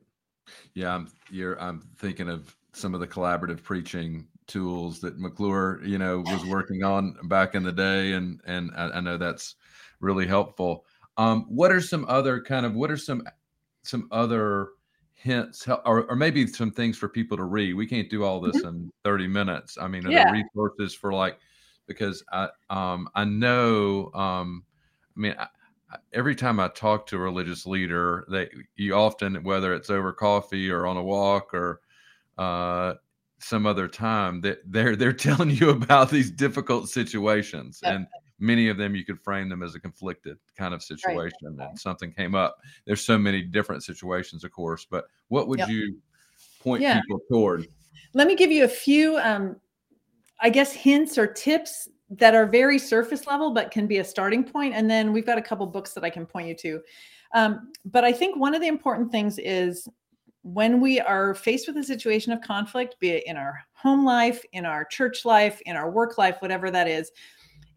yeah 0.74 0.94
i'm 0.94 1.10
you're 1.30 1.60
i'm 1.62 1.82
thinking 1.98 2.30
of 2.30 2.56
some 2.74 2.94
of 2.94 3.00
the 3.00 3.08
collaborative 3.08 3.64
preaching 3.64 4.28
tools 4.48 5.00
that 5.02 5.20
McClure, 5.20 5.82
you 5.84 5.98
know, 5.98 6.20
was 6.20 6.46
working 6.46 6.84
on 6.84 7.16
back 7.24 7.56
in 7.56 7.64
the 7.64 7.72
day, 7.72 8.14
and 8.14 8.42
and 8.46 8.72
I, 8.76 8.90
I 8.90 9.02
know 9.02 9.18
that's 9.18 9.56
really 10.00 10.28
helpful. 10.28 10.86
Um, 11.18 11.46
what 11.48 11.72
are 11.72 11.82
some 11.82 12.06
other 12.08 12.42
kind 12.42 12.66
of 12.66 12.74
what 12.74 12.92
are 12.92 12.98
some 12.98 13.24
some 13.84 14.08
other 14.12 14.70
hints 15.14 15.68
or, 15.68 16.04
or 16.04 16.16
maybe 16.16 16.46
some 16.48 16.72
things 16.72 16.98
for 16.98 17.10
people 17.10 17.38
to 17.38 17.44
read? 17.44 17.74
We 17.74 17.88
can't 17.88 18.10
do 18.10 18.24
all 18.24 18.40
this 18.40 18.58
mm-hmm. 18.58 18.68
in 18.68 18.92
30 19.04 19.28
minutes. 19.28 19.78
I 19.80 19.88
mean, 19.88 20.06
are 20.06 20.12
yeah. 20.12 20.26
there 20.26 20.44
resources 20.56 20.94
for 20.94 21.14
like 21.14 21.40
because 21.88 22.24
I 22.32 22.50
um 22.70 23.10
I 23.16 23.26
know 23.26 24.12
um 24.14 24.64
I 25.16 25.20
mean 25.20 25.36
I, 25.38 25.48
every 26.14 26.36
time 26.36 26.60
I 26.60 26.68
talk 26.70 27.08
to 27.08 27.16
a 27.18 27.20
religious 27.20 27.66
leader, 27.66 28.26
they 28.30 28.50
you 28.76 28.94
often 28.94 29.44
whether 29.44 29.74
it's 29.74 29.90
over 29.90 30.14
coffee 30.14 30.70
or 30.70 30.86
on 30.86 30.98
a 30.98 31.04
walk 31.04 31.54
or 31.54 31.82
uh, 32.38 32.94
some 33.40 33.66
other 33.66 33.88
time 33.88 34.42
that 34.42 34.60
they're 34.66 34.96
they're 34.96 35.14
telling 35.14 35.50
you 35.50 35.70
about 35.70 36.10
these 36.10 36.32
difficult 36.32 36.90
situations 36.90 37.80
yeah. 37.84 37.94
and 37.94 38.08
many 38.40 38.68
of 38.68 38.78
them 38.78 38.96
you 38.96 39.04
could 39.04 39.20
frame 39.20 39.50
them 39.50 39.64
as 39.64 39.76
a 39.76 39.80
conflicted 39.80 40.38
kind 40.58 40.74
of 40.74 40.84
situation 40.84 41.56
right. 41.58 41.70
and 41.70 41.80
something 41.80 42.12
came 42.12 42.36
up 42.36 42.58
there's 42.86 43.04
so 43.04 43.18
many 43.18 43.42
different 43.42 43.84
situations 43.84 44.44
of 44.44 44.52
course 44.52 44.86
but 44.90 45.06
what 45.28 45.48
would 45.48 45.60
yep. 45.60 45.70
you 45.70 45.98
point 46.62 46.82
yeah. 46.82 47.00
people 47.02 47.20
toward 47.32 47.68
let 48.14 48.28
me 48.28 48.36
give 48.36 48.52
you 48.52 48.64
a 48.64 48.70
few 48.70 49.18
um, 49.20 49.56
i 50.42 50.50
guess 50.50 50.74
hints 50.74 51.18
or 51.18 51.28
tips 51.28 51.88
that 52.10 52.34
are 52.34 52.46
very 52.46 52.80
surface 52.80 53.28
level 53.28 53.54
but 53.54 53.70
can 53.70 53.86
be 53.86 53.98
a 53.98 54.04
starting 54.04 54.44
point 54.44 54.74
and 54.74 54.90
then 54.90 55.12
we've 55.12 55.26
got 55.26 55.38
a 55.38 55.42
couple 55.42 55.66
books 55.66 55.94
that 55.94 56.04
i 56.04 56.10
can 56.10 56.26
point 56.26 56.48
you 56.48 56.56
to 56.56 56.82
um, 57.34 57.72
but 57.86 58.04
i 58.04 58.12
think 58.12 58.36
one 58.38 58.56
of 58.56 58.62
the 58.62 58.68
important 58.68 59.12
things 59.12 59.38
is 59.40 59.88
when 60.44 60.80
we 60.80 61.00
are 61.00 61.36
faced 61.36 61.68
with 61.68 61.78
a 61.78 61.84
situation 61.84 62.32
of 62.32 62.42
conflict, 62.42 62.96
be 63.00 63.10
it 63.10 63.24
in 63.26 63.38
our 63.38 63.60
home 63.74 64.06
life, 64.06 64.44
in 64.54 64.66
our 64.66 64.86
church 64.86 65.26
life, 65.26 65.62
in 65.66 65.76
our 65.76 65.92
work 65.92 66.18
life, 66.18 66.38
whatever 66.40 66.72
that 66.72 66.88
is, 66.88 67.12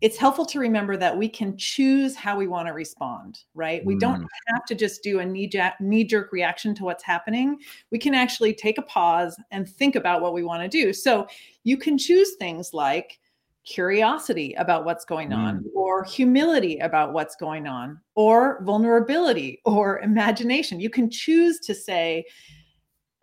it's 0.01 0.17
helpful 0.17 0.47
to 0.47 0.59
remember 0.59 0.97
that 0.97 1.17
we 1.17 1.29
can 1.29 1.57
choose 1.59 2.17
how 2.17 2.37
we 2.37 2.47
want 2.47 2.67
to 2.67 2.73
respond, 2.73 3.41
right? 3.55 3.85
We 3.85 3.99
don't 3.99 4.23
mm. 4.23 4.27
have 4.49 4.65
to 4.67 4.75
just 4.75 5.03
do 5.03 5.21
a 5.21 5.27
knee 5.27 6.05
jerk 6.05 6.33
reaction 6.33 6.75
to 6.77 6.85
what's 6.85 7.05
happening. 7.05 7.59
We 7.91 7.99
can 7.99 8.15
actually 8.15 8.55
take 8.55 8.79
a 8.79 8.83
pause 8.83 9.37
and 9.51 9.69
think 9.69 9.97
about 9.97 10.23
what 10.23 10.33
we 10.33 10.43
want 10.43 10.63
to 10.63 10.69
do. 10.69 10.95
So 10.95 11.27
you 11.65 11.77
can 11.77 11.99
choose 11.99 12.37
things 12.37 12.73
like 12.73 13.19
curiosity 13.65 14.55
about 14.55 14.87
what's 14.87 15.05
going 15.05 15.35
on, 15.35 15.59
mm. 15.59 15.65
Or 15.91 16.05
humility 16.05 16.79
about 16.79 17.13
what's 17.13 17.35
going 17.35 17.67
on, 17.67 18.01
or 18.15 18.63
vulnerability 18.63 19.61
or 19.65 19.99
imagination. 20.01 20.79
You 20.79 20.91
can 20.91 21.11
choose 21.11 21.59
to 21.61 21.75
say, 21.75 22.25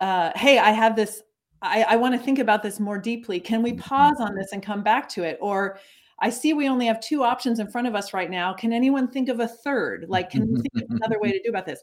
uh, 0.00 0.32
hey, 0.36 0.58
I 0.58 0.70
have 0.70 0.94
this, 0.94 1.22
I, 1.62 1.84
I 1.88 1.96
want 1.96 2.14
to 2.14 2.20
think 2.20 2.38
about 2.38 2.62
this 2.62 2.78
more 2.78 2.98
deeply. 2.98 3.40
Can 3.40 3.62
we 3.62 3.72
mm-hmm. 3.72 3.80
pause 3.80 4.20
on 4.20 4.34
this 4.34 4.52
and 4.52 4.62
come 4.62 4.82
back 4.82 5.08
to 5.10 5.22
it? 5.22 5.38
Or 5.40 5.78
I 6.20 6.30
see 6.30 6.52
we 6.52 6.68
only 6.68 6.86
have 6.86 7.00
two 7.00 7.22
options 7.22 7.58
in 7.58 7.70
front 7.70 7.86
of 7.86 7.94
us 7.94 8.12
right 8.12 8.30
now. 8.30 8.52
Can 8.52 8.72
anyone 8.72 9.08
think 9.08 9.28
of 9.28 9.40
a 9.40 9.48
third? 9.48 10.06
Like, 10.08 10.30
can 10.30 10.52
we 10.52 10.60
think 10.60 10.84
of 10.84 10.96
another 10.96 11.18
way 11.18 11.32
to 11.32 11.40
do 11.42 11.48
about 11.48 11.64
this? 11.64 11.82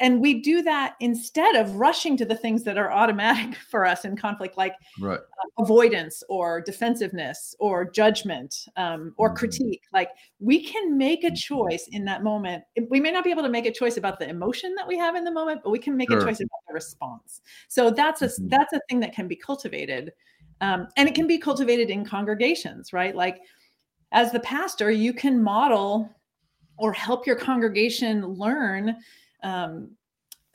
And 0.00 0.20
we 0.20 0.40
do 0.40 0.62
that 0.62 0.94
instead 1.00 1.54
of 1.54 1.74
rushing 1.76 2.16
to 2.16 2.24
the 2.24 2.34
things 2.34 2.64
that 2.64 2.78
are 2.78 2.90
automatic 2.90 3.54
for 3.70 3.86
us 3.86 4.04
in 4.04 4.16
conflict 4.16 4.56
like 4.56 4.74
right. 4.98 5.18
uh, 5.18 5.62
avoidance 5.62 6.22
or 6.28 6.60
defensiveness 6.60 7.54
or 7.60 7.88
judgment 7.88 8.66
um, 8.76 9.14
or 9.18 9.28
mm-hmm. 9.28 9.36
critique 9.36 9.82
like 9.92 10.10
we 10.40 10.64
can 10.64 10.96
make 10.96 11.22
a 11.22 11.28
mm-hmm. 11.28 11.34
choice 11.34 11.88
in 11.92 12.04
that 12.04 12.24
moment 12.24 12.64
we 12.88 12.98
may 12.98 13.12
not 13.12 13.22
be 13.22 13.30
able 13.30 13.42
to 13.42 13.48
make 13.48 13.66
a 13.66 13.72
choice 13.72 13.96
about 13.96 14.18
the 14.18 14.28
emotion 14.28 14.74
that 14.74 14.88
we 14.88 14.98
have 14.98 15.14
in 15.14 15.24
the 15.24 15.30
moment 15.30 15.60
but 15.62 15.70
we 15.70 15.78
can 15.78 15.96
make 15.96 16.10
sure. 16.10 16.18
a 16.18 16.24
choice 16.24 16.40
about 16.40 16.60
the 16.66 16.74
response 16.74 17.42
so 17.68 17.90
that's 17.90 18.22
a 18.22 18.26
mm-hmm. 18.26 18.48
that's 18.48 18.72
a 18.72 18.80
thing 18.88 18.98
that 18.98 19.14
can 19.14 19.28
be 19.28 19.36
cultivated 19.36 20.12
um, 20.62 20.88
and 20.96 21.08
it 21.08 21.14
can 21.14 21.26
be 21.26 21.38
cultivated 21.38 21.90
in 21.90 22.04
congregations 22.04 22.92
right 22.92 23.14
like 23.14 23.40
as 24.12 24.32
the 24.32 24.40
pastor 24.40 24.90
you 24.90 25.12
can 25.12 25.40
model 25.40 26.10
or 26.78 26.92
help 26.92 27.26
your 27.26 27.36
congregation 27.36 28.26
learn 28.26 28.96
um, 29.42 29.90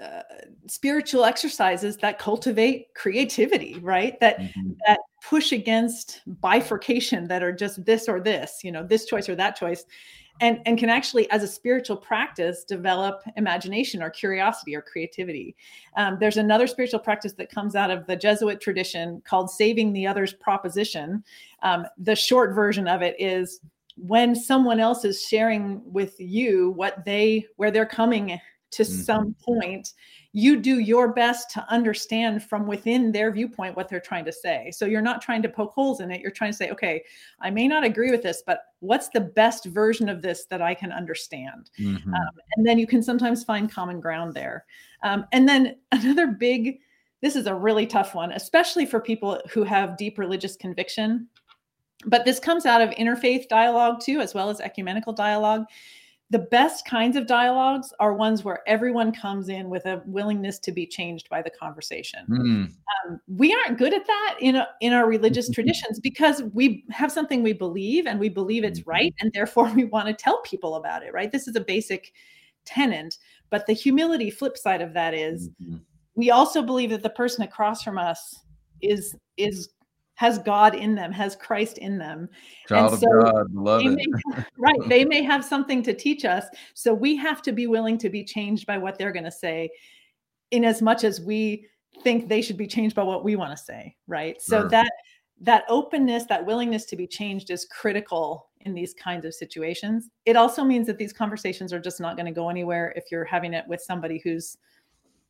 uh, 0.01 0.21
spiritual 0.67 1.23
exercises 1.23 1.95
that 1.97 2.19
cultivate 2.19 2.93
creativity 2.95 3.79
right? 3.81 4.19
That 4.19 4.39
mm-hmm. 4.39 4.71
that 4.85 4.99
push 5.23 5.51
against 5.51 6.21
bifurcation 6.41 7.27
that 7.29 7.41
are 7.41 7.53
just 7.53 7.83
this 7.85 8.09
or 8.09 8.19
this 8.19 8.59
you 8.63 8.71
know 8.71 8.83
this 8.83 9.05
choice 9.05 9.29
or 9.29 9.35
that 9.35 9.55
choice 9.55 9.85
and 10.41 10.59
and 10.65 10.77
can 10.77 10.89
actually 10.89 11.29
as 11.31 11.43
a 11.43 11.47
spiritual 11.47 11.97
practice 11.97 12.63
develop 12.63 13.21
imagination 13.37 14.03
or 14.03 14.09
curiosity 14.09 14.75
or 14.75 14.81
creativity. 14.81 15.55
Um, 15.95 16.17
there's 16.19 16.37
another 16.37 16.67
spiritual 16.67 16.99
practice 16.99 17.33
that 17.33 17.49
comes 17.49 17.75
out 17.75 17.91
of 17.91 18.05
the 18.05 18.15
jesuit 18.15 18.59
tradition 18.59 19.21
called 19.25 19.49
saving 19.49 19.93
the 19.93 20.07
others 20.07 20.33
proposition. 20.33 21.23
Um, 21.63 21.85
the 21.97 22.15
short 22.15 22.53
version 22.53 22.87
of 22.87 23.01
it 23.01 23.15
is 23.17 23.61
when 23.97 24.35
someone 24.35 24.79
else 24.81 25.05
is 25.05 25.25
sharing 25.25 25.81
with 25.85 26.19
you 26.19 26.71
what 26.71 27.05
they 27.05 27.45
where 27.55 27.71
they're 27.71 27.85
coming 27.85 28.39
to 28.75 28.83
mm-hmm. 28.83 29.01
some 29.01 29.35
point 29.43 29.93
you 30.38 30.57
do 30.57 30.79
your 30.79 31.13
best 31.13 31.49
to 31.51 31.65
understand 31.69 32.43
from 32.43 32.67
within 32.67 33.13
their 33.13 33.31
viewpoint 33.31 33.77
what 33.77 33.88
they're 33.88 34.01
trying 34.01 34.25
to 34.25 34.33
say. 34.33 34.69
So 34.75 34.85
you're 34.85 35.01
not 35.01 35.21
trying 35.21 35.41
to 35.43 35.47
poke 35.47 35.71
holes 35.71 36.01
in 36.01 36.11
it. 36.11 36.19
You're 36.19 36.29
trying 36.31 36.51
to 36.51 36.57
say 36.57 36.69
okay 36.71 37.03
i 37.39 37.49
may 37.49 37.67
not 37.67 37.83
agree 37.83 38.11
with 38.11 38.21
this 38.21 38.43
but 38.45 38.59
what's 38.79 39.09
the 39.09 39.21
best 39.21 39.65
version 39.65 40.09
of 40.09 40.21
this 40.21 40.45
that 40.49 40.61
i 40.61 40.73
can 40.73 40.91
understand? 40.91 41.69
Mm-hmm. 41.79 42.13
um, 42.13 42.29
and 42.55 42.65
then 42.65 42.77
you 42.77 42.85
can 42.85 43.01
sometimes 43.01 43.43
find 43.43 43.71
common 43.71 43.99
ground 43.99 44.33
there. 44.33 44.65
Um, 45.03 45.25
and 45.31 45.47
then 45.47 45.77
another 45.91 46.27
big 46.27 46.79
this 47.21 47.35
is 47.35 47.47
a 47.47 47.55
really 47.55 47.88
tough 47.88 48.13
one 48.13 48.31
especially 48.33 48.85
for 48.85 48.99
people 48.99 49.41
who 49.49 49.63
have 49.63 49.97
deep 49.97 50.19
religious 50.19 50.55
conviction 50.57 51.27
but 52.05 52.25
this 52.25 52.39
comes 52.39 52.65
out 52.65 52.81
of 52.81 52.89
interfaith 52.91 53.47
dialogue 53.47 54.01
too 54.01 54.19
as 54.19 54.33
well 54.33 54.49
as 54.49 54.59
ecumenical 54.59 55.13
dialogue 55.13 55.65
the 56.31 56.39
best 56.39 56.88
kinds 56.88 57.15
of 57.15 57.27
dialogues 57.27 57.93
are 57.99 58.13
ones 58.13 58.43
where 58.43 58.61
everyone 58.65 59.11
comes 59.11 59.47
in 59.47 59.69
with 59.69 59.85
a 59.85 60.01
willingness 60.05 60.57
to 60.57 60.71
be 60.71 60.88
changed 60.88 61.29
by 61.29 61.41
the 61.41 61.51
conversation. 61.51 62.25
Mm. 62.27 62.71
Um, 63.07 63.19
we 63.27 63.53
aren't 63.53 63.77
good 63.77 63.93
at 63.93 64.07
that 64.07 64.38
in 64.39 64.55
a, 64.55 64.67
in 64.81 64.91
our 64.91 65.07
religious 65.07 65.49
traditions 65.53 65.99
because 65.99 66.41
we 66.53 66.83
have 66.89 67.11
something 67.11 67.43
we 67.43 67.53
believe 67.53 68.07
and 68.07 68.19
we 68.19 68.29
believe 68.29 68.63
it's 68.63 68.79
mm-hmm. 68.79 68.89
right, 68.89 69.15
and 69.19 69.31
therefore 69.33 69.71
we 69.75 69.83
want 69.83 70.07
to 70.07 70.13
tell 70.13 70.41
people 70.41 70.75
about 70.75 71.03
it. 71.03 71.13
Right? 71.13 71.31
This 71.31 71.47
is 71.47 71.55
a 71.55 71.61
basic 71.61 72.13
tenant, 72.65 73.19
but 73.51 73.67
the 73.67 73.73
humility 73.73 74.31
flip 74.31 74.57
side 74.57 74.81
of 74.81 74.93
that 74.93 75.13
is 75.13 75.49
mm-hmm. 75.61 75.77
we 76.15 76.31
also 76.31 76.63
believe 76.63 76.89
that 76.89 77.03
the 77.03 77.09
person 77.11 77.43
across 77.43 77.83
from 77.83 77.99
us 77.99 78.39
is 78.81 79.15
is 79.38 79.69
has 80.15 80.39
God 80.39 80.75
in 80.75 80.95
them, 80.95 81.12
has 81.12 81.36
Christ 81.36 81.78
in 81.78 81.97
them. 81.97 82.30
Child 82.67 82.93
and 82.93 83.01
so 83.01 83.17
of 83.17 83.23
God, 83.23 83.54
love 83.54 83.82
it. 83.86 83.89
May, 83.89 84.43
right. 84.58 84.80
They 84.88 85.06
may 85.06 85.21
have 85.21 85.43
something 85.43 85.84
to 85.84 85.93
teach 85.93 86.25
us. 86.25 86.45
So 86.73 86.93
we 86.93 87.15
have 87.17 87.41
to 87.43 87.51
be 87.51 87.67
willing 87.67 87.97
to 87.99 88.10
be 88.10 88.23
changed 88.23 88.65
by 88.65 88.78
what 88.78 88.97
they're 88.97 89.12
going 89.12 89.25
to 89.25 89.32
say, 89.32 89.69
in 90.51 90.63
as 90.63 90.82
much 90.82 91.04
as 91.04 91.21
we 91.21 91.67
think 92.04 92.28
they 92.28 92.41
should 92.41 92.58
be 92.58 92.67
changed 92.67 92.95
by 92.95 93.04
what 93.04 93.23
we 93.23 93.36
want 93.36 93.58
to 93.58 93.63
say. 93.63 93.95
Right. 94.08 94.41
So 94.41 94.62
sure. 94.62 94.69
that 94.69 94.91
that 95.41 95.65
openness, 95.67 96.25
that 96.25 96.45
willingness 96.45 96.86
to 96.86 96.95
be 96.95 97.08
changed 97.08 97.51
is 97.51 97.65
critical 97.65 98.49
in 98.62 98.73
these 98.73 98.93
kinds 98.93 99.25
of 99.25 99.34
situations. 99.34 100.10
It 100.25 100.38
also 100.38 100.63
means 100.63 100.88
that 100.88 100.97
these 100.97 101.12
conversations 101.12 101.73
are 101.73 101.80
just 101.80 101.99
not 101.99 102.15
going 102.15 102.25
to 102.25 102.32
go 102.32 102.49
anywhere 102.49 102.93
if 102.95 103.06
you're 103.12 103.25
having 103.25 103.54
it 103.54 103.67
with 103.67 103.82
somebody 103.82 104.21
who's 104.23 104.58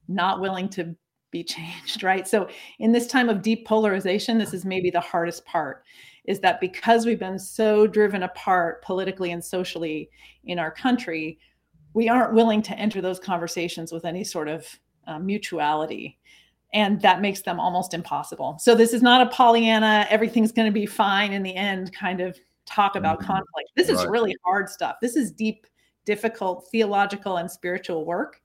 not 0.07 0.39
willing 0.39 0.69
to 0.69 0.95
be 1.31 1.43
changed, 1.43 2.03
right? 2.03 2.27
So 2.27 2.47
in 2.79 2.91
this 2.91 3.07
time 3.07 3.29
of 3.29 3.41
deep 3.41 3.65
polarization, 3.67 4.37
this 4.37 4.53
is 4.53 4.65
maybe 4.65 4.89
the 4.89 5.01
hardest 5.01 5.45
part 5.45 5.83
is 6.27 6.39
that 6.39 6.59
because 6.59 7.05
we've 7.05 7.19
been 7.19 7.39
so 7.39 7.87
driven 7.87 8.23
apart 8.23 8.81
politically 8.83 9.31
and 9.31 9.43
socially 9.43 10.09
in 10.45 10.59
our 10.59 10.71
country, 10.71 11.37
we 11.93 12.09
aren't 12.09 12.33
willing 12.33 12.61
to 12.63 12.77
enter 12.77 13.01
those 13.01 13.19
conversations 13.19 13.91
with 13.91 14.05
any 14.05 14.23
sort 14.23 14.47
of 14.47 14.67
uh, 15.07 15.19
mutuality. 15.19 16.17
And 16.73 16.99
that 17.01 17.21
makes 17.21 17.41
them 17.41 17.59
almost 17.59 17.93
impossible. 17.93 18.57
So, 18.59 18.75
this 18.75 18.91
is 18.91 19.01
not 19.01 19.25
a 19.25 19.29
Pollyanna, 19.29 20.07
everything's 20.09 20.51
going 20.51 20.67
to 20.67 20.73
be 20.73 20.85
fine 20.85 21.31
in 21.31 21.41
the 21.41 21.55
end 21.55 21.93
kind 21.93 22.19
of 22.19 22.37
talk 22.65 22.95
about 22.95 23.19
mm-hmm. 23.19 23.27
conflict. 23.27 23.69
This 23.75 23.87
is 23.87 24.05
really 24.07 24.35
hard 24.43 24.69
stuff. 24.69 24.97
This 25.01 25.15
is 25.15 25.31
deep, 25.31 25.67
difficult 26.05 26.67
theological 26.71 27.37
and 27.37 27.49
spiritual 27.49 28.03
work. 28.05 28.41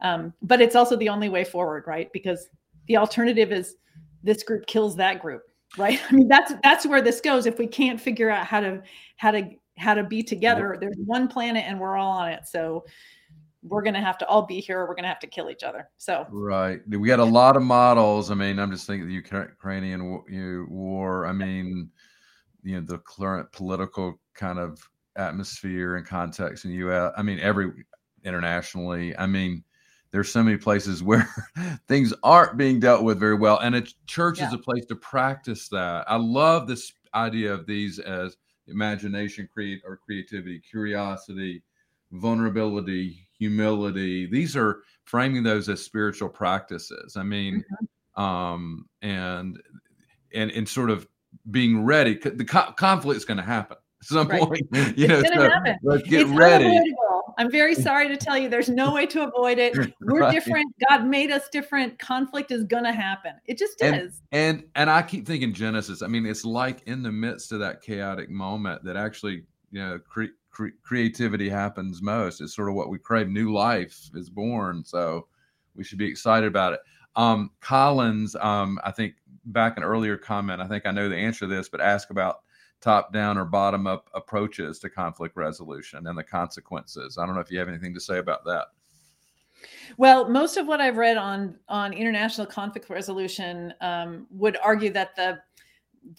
Um, 0.00 0.32
but 0.42 0.60
it's 0.60 0.76
also 0.76 0.96
the 0.96 1.08
only 1.08 1.28
way 1.28 1.44
forward, 1.44 1.84
right? 1.86 2.08
Because 2.12 2.48
the 2.86 2.96
alternative 2.96 3.52
is 3.52 3.76
this 4.22 4.42
group 4.42 4.66
kills 4.66 4.96
that 4.96 5.20
group, 5.20 5.42
right? 5.76 6.00
I 6.10 6.12
mean, 6.12 6.28
that's 6.28 6.52
that's 6.62 6.86
where 6.86 7.02
this 7.02 7.20
goes. 7.20 7.46
If 7.46 7.58
we 7.58 7.66
can't 7.66 8.00
figure 8.00 8.30
out 8.30 8.46
how 8.46 8.60
to 8.60 8.82
how 9.16 9.30
to 9.32 9.50
how 9.76 9.94
to 9.94 10.04
be 10.04 10.22
together, 10.22 10.76
there's 10.80 10.96
one 11.04 11.28
planet 11.28 11.64
and 11.66 11.78
we're 11.78 11.96
all 11.96 12.12
on 12.12 12.30
it. 12.30 12.46
So 12.46 12.84
we're 13.62 13.82
going 13.82 13.94
to 13.94 14.00
have 14.00 14.18
to 14.18 14.26
all 14.26 14.42
be 14.42 14.60
here. 14.60 14.80
We're 14.80 14.94
going 14.94 15.02
to 15.02 15.08
have 15.08 15.20
to 15.20 15.26
kill 15.26 15.50
each 15.50 15.62
other. 15.62 15.88
So 15.98 16.26
right, 16.30 16.80
we 16.88 17.08
got 17.08 17.20
a 17.20 17.24
lot 17.24 17.56
of 17.56 17.62
models. 17.62 18.30
I 18.30 18.34
mean, 18.34 18.58
I'm 18.58 18.70
just 18.70 18.86
thinking 18.86 19.08
the 19.08 19.14
Ukrainian 19.14 20.22
war. 20.68 21.26
I 21.26 21.32
mean, 21.32 21.90
you 22.62 22.80
know, 22.80 22.86
the 22.86 22.98
current 22.98 23.50
political 23.52 24.20
kind 24.34 24.58
of 24.58 24.80
atmosphere 25.16 25.96
and 25.96 26.06
context 26.06 26.64
in 26.64 26.70
the 26.70 26.76
U.S. 26.78 27.12
I 27.16 27.22
mean, 27.22 27.40
every 27.40 27.72
internationally. 28.24 29.16
I 29.16 29.26
mean, 29.26 29.64
there's 30.10 30.30
so 30.30 30.42
many 30.42 30.56
places 30.56 31.02
where 31.02 31.28
things 31.86 32.12
aren't 32.22 32.56
being 32.56 32.80
dealt 32.80 33.04
with 33.04 33.18
very 33.18 33.34
well, 33.34 33.58
and 33.58 33.74
a 33.74 33.82
church 34.06 34.38
yeah. 34.38 34.48
is 34.48 34.54
a 34.54 34.58
place 34.58 34.86
to 34.86 34.96
practice 34.96 35.68
that. 35.68 36.04
I 36.08 36.16
love 36.16 36.66
this 36.66 36.92
idea 37.14 37.52
of 37.52 37.66
these 37.66 37.98
as 37.98 38.36
imagination, 38.66 39.48
create 39.52 39.82
or 39.84 39.96
creativity, 39.96 40.60
curiosity, 40.60 41.62
vulnerability, 42.12 43.26
humility. 43.38 44.26
These 44.26 44.56
are 44.56 44.82
framing 45.04 45.42
those 45.42 45.68
as 45.68 45.84
spiritual 45.84 46.28
practices. 46.28 47.16
I 47.16 47.22
mean, 47.22 47.64
mm-hmm. 48.16 48.22
um, 48.22 48.86
and 49.02 49.60
and 50.34 50.50
and 50.50 50.68
sort 50.68 50.90
of 50.90 51.06
being 51.50 51.84
ready. 51.84 52.14
The 52.16 52.44
co- 52.44 52.72
conflict 52.72 53.16
is 53.16 53.24
going 53.24 53.38
to 53.38 53.42
happen 53.42 53.76
at 54.00 54.06
some 54.06 54.28
right. 54.28 54.42
point. 54.42 54.68
You 54.96 55.08
know, 55.08 55.22
so 55.22 55.50
let's 55.82 56.08
get 56.08 56.22
it's 56.22 56.30
ready. 56.30 56.78
I'm 57.38 57.50
very 57.50 57.74
sorry 57.88 58.08
to 58.08 58.16
tell 58.16 58.36
you, 58.36 58.48
there's 58.48 58.68
no 58.68 58.92
way 58.92 59.06
to 59.06 59.22
avoid 59.22 59.58
it. 59.58 59.76
We're 60.00 60.20
right. 60.20 60.32
different. 60.32 60.66
God 60.88 61.06
made 61.06 61.30
us 61.30 61.48
different. 61.50 61.98
Conflict 61.98 62.50
is 62.50 62.64
going 62.64 62.84
to 62.84 62.92
happen. 62.92 63.32
It 63.46 63.56
just 63.56 63.80
and, 63.80 64.02
is. 64.02 64.22
And 64.32 64.64
and 64.74 64.90
I 64.90 65.02
keep 65.02 65.26
thinking 65.26 65.54
Genesis. 65.54 66.02
I 66.02 66.08
mean, 66.08 66.26
it's 66.26 66.44
like 66.44 66.82
in 66.86 67.02
the 67.02 67.12
midst 67.12 67.52
of 67.52 67.60
that 67.60 67.80
chaotic 67.80 68.28
moment 68.28 68.84
that 68.84 68.96
actually, 68.96 69.44
you 69.70 69.80
know, 69.80 69.98
cre- 70.06 70.34
cre- 70.50 70.76
creativity 70.82 71.48
happens 71.48 72.02
most. 72.02 72.40
It's 72.40 72.54
sort 72.54 72.68
of 72.68 72.74
what 72.74 72.90
we 72.90 72.98
crave. 72.98 73.28
New 73.28 73.52
life 73.52 74.10
is 74.14 74.28
born, 74.28 74.84
so 74.84 75.28
we 75.74 75.84
should 75.84 75.98
be 75.98 76.06
excited 76.06 76.48
about 76.48 76.74
it. 76.74 76.80
Um, 77.16 77.50
Collins, 77.60 78.36
um, 78.36 78.78
I 78.84 78.90
think 78.90 79.14
back 79.46 79.76
an 79.76 79.82
earlier 79.82 80.16
comment. 80.16 80.60
I 80.60 80.66
think 80.66 80.86
I 80.86 80.90
know 80.90 81.08
the 81.08 81.16
answer 81.16 81.40
to 81.40 81.46
this, 81.46 81.68
but 81.68 81.80
ask 81.80 82.10
about 82.10 82.40
top 82.80 83.12
down 83.12 83.36
or 83.36 83.44
bottom 83.44 83.86
up 83.86 84.08
approaches 84.14 84.78
to 84.80 84.88
conflict 84.88 85.36
resolution 85.36 86.06
and 86.06 86.16
the 86.16 86.22
consequences. 86.22 87.18
I 87.18 87.26
don't 87.26 87.34
know 87.34 87.40
if 87.40 87.50
you 87.50 87.58
have 87.58 87.68
anything 87.68 87.94
to 87.94 88.00
say 88.00 88.18
about 88.18 88.44
that. 88.44 88.66
Well, 89.96 90.28
most 90.28 90.56
of 90.56 90.66
what 90.66 90.80
I've 90.80 90.96
read 90.96 91.16
on 91.16 91.56
on 91.68 91.92
international 91.92 92.46
conflict 92.46 92.88
resolution 92.88 93.74
um, 93.80 94.26
would 94.30 94.56
argue 94.62 94.90
that 94.92 95.16
the 95.16 95.40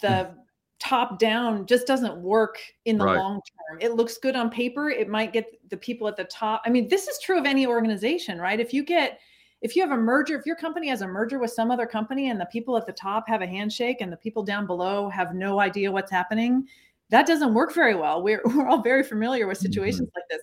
the 0.00 0.34
top 0.78 1.18
down 1.18 1.66
just 1.66 1.86
doesn't 1.86 2.16
work 2.16 2.58
in 2.84 2.98
the 2.98 3.04
right. 3.04 3.16
long 3.16 3.34
term. 3.34 3.78
It 3.80 3.94
looks 3.94 4.18
good 4.18 4.34
on 4.34 4.50
paper. 4.50 4.90
It 4.90 5.08
might 5.08 5.32
get 5.32 5.46
the 5.68 5.76
people 5.76 6.08
at 6.08 6.16
the 6.16 6.24
top. 6.24 6.62
I 6.64 6.70
mean, 6.70 6.88
this 6.88 7.06
is 7.06 7.18
true 7.18 7.38
of 7.38 7.46
any 7.46 7.66
organization, 7.66 8.38
right? 8.38 8.58
If 8.58 8.72
you 8.72 8.82
get 8.82 9.20
if 9.60 9.76
you 9.76 9.82
have 9.82 9.90
a 9.90 9.96
merger, 9.96 10.38
if 10.38 10.46
your 10.46 10.56
company 10.56 10.88
has 10.88 11.02
a 11.02 11.06
merger 11.06 11.38
with 11.38 11.50
some 11.50 11.70
other 11.70 11.86
company 11.86 12.30
and 12.30 12.40
the 12.40 12.46
people 12.46 12.76
at 12.76 12.86
the 12.86 12.92
top 12.92 13.28
have 13.28 13.42
a 13.42 13.46
handshake 13.46 13.98
and 14.00 14.12
the 14.12 14.16
people 14.16 14.42
down 14.42 14.66
below 14.66 15.08
have 15.08 15.34
no 15.34 15.60
idea 15.60 15.92
what's 15.92 16.10
happening, 16.10 16.66
that 17.10 17.26
doesn't 17.26 17.54
work 17.54 17.74
very 17.74 17.94
well. 17.94 18.22
We're 18.22 18.42
we're 18.44 18.68
all 18.68 18.82
very 18.82 19.02
familiar 19.02 19.46
with 19.46 19.58
situations 19.58 20.08
mm-hmm. 20.08 20.18
like 20.18 20.28
this 20.30 20.42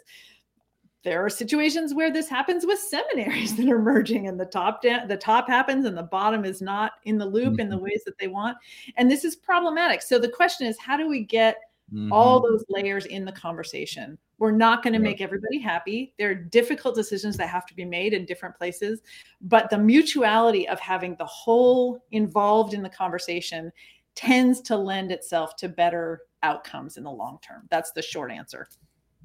there 1.07 1.23
are 1.23 1.29
situations 1.29 1.93
where 1.93 2.11
this 2.11 2.27
happens 2.27 2.65
with 2.65 2.79
seminaries 2.79 3.55
that 3.57 3.69
are 3.69 3.81
merging 3.81 4.27
and 4.27 4.37
the 4.37 4.45
top 4.45 4.81
down 4.81 5.07
the 5.07 5.15
top 5.15 5.47
happens 5.47 5.85
and 5.85 5.97
the 5.97 6.03
bottom 6.03 6.43
is 6.43 6.61
not 6.61 6.93
in 7.05 7.17
the 7.17 7.25
loop 7.25 7.53
mm-hmm. 7.53 7.61
in 7.61 7.69
the 7.69 7.75
mm-hmm. 7.75 7.85
ways 7.85 8.01
that 8.05 8.17
they 8.19 8.27
want 8.27 8.57
and 8.97 9.09
this 9.09 9.23
is 9.23 9.35
problematic 9.35 10.01
so 10.01 10.19
the 10.19 10.29
question 10.29 10.67
is 10.67 10.77
how 10.79 10.97
do 10.97 11.07
we 11.07 11.23
get 11.23 11.55
mm-hmm. 11.93 12.11
all 12.11 12.41
those 12.41 12.65
layers 12.69 13.05
in 13.05 13.23
the 13.23 13.31
conversation 13.31 14.17
we're 14.39 14.51
not 14.51 14.83
going 14.83 14.93
to 14.93 14.99
make 14.99 15.19
everybody 15.21 15.59
happy. 15.59 16.13
There 16.19 16.29
are 16.29 16.35
difficult 16.35 16.95
decisions 16.95 17.37
that 17.37 17.47
have 17.49 17.65
to 17.65 17.73
be 17.73 17.85
made 17.85 18.13
in 18.13 18.25
different 18.25 18.55
places 18.55 19.01
but 19.41 19.69
the 19.69 19.77
mutuality 19.77 20.67
of 20.67 20.79
having 20.79 21.15
the 21.15 21.25
whole 21.25 22.03
involved 22.11 22.73
in 22.73 22.81
the 22.81 22.89
conversation 22.89 23.71
tends 24.15 24.61
to 24.61 24.75
lend 24.75 25.11
itself 25.11 25.55
to 25.57 25.69
better 25.69 26.21
outcomes 26.43 26.97
in 26.97 27.03
the 27.03 27.11
long 27.11 27.39
term. 27.41 27.67
That's 27.69 27.91
the 27.91 28.01
short 28.01 28.31
answer. 28.31 28.67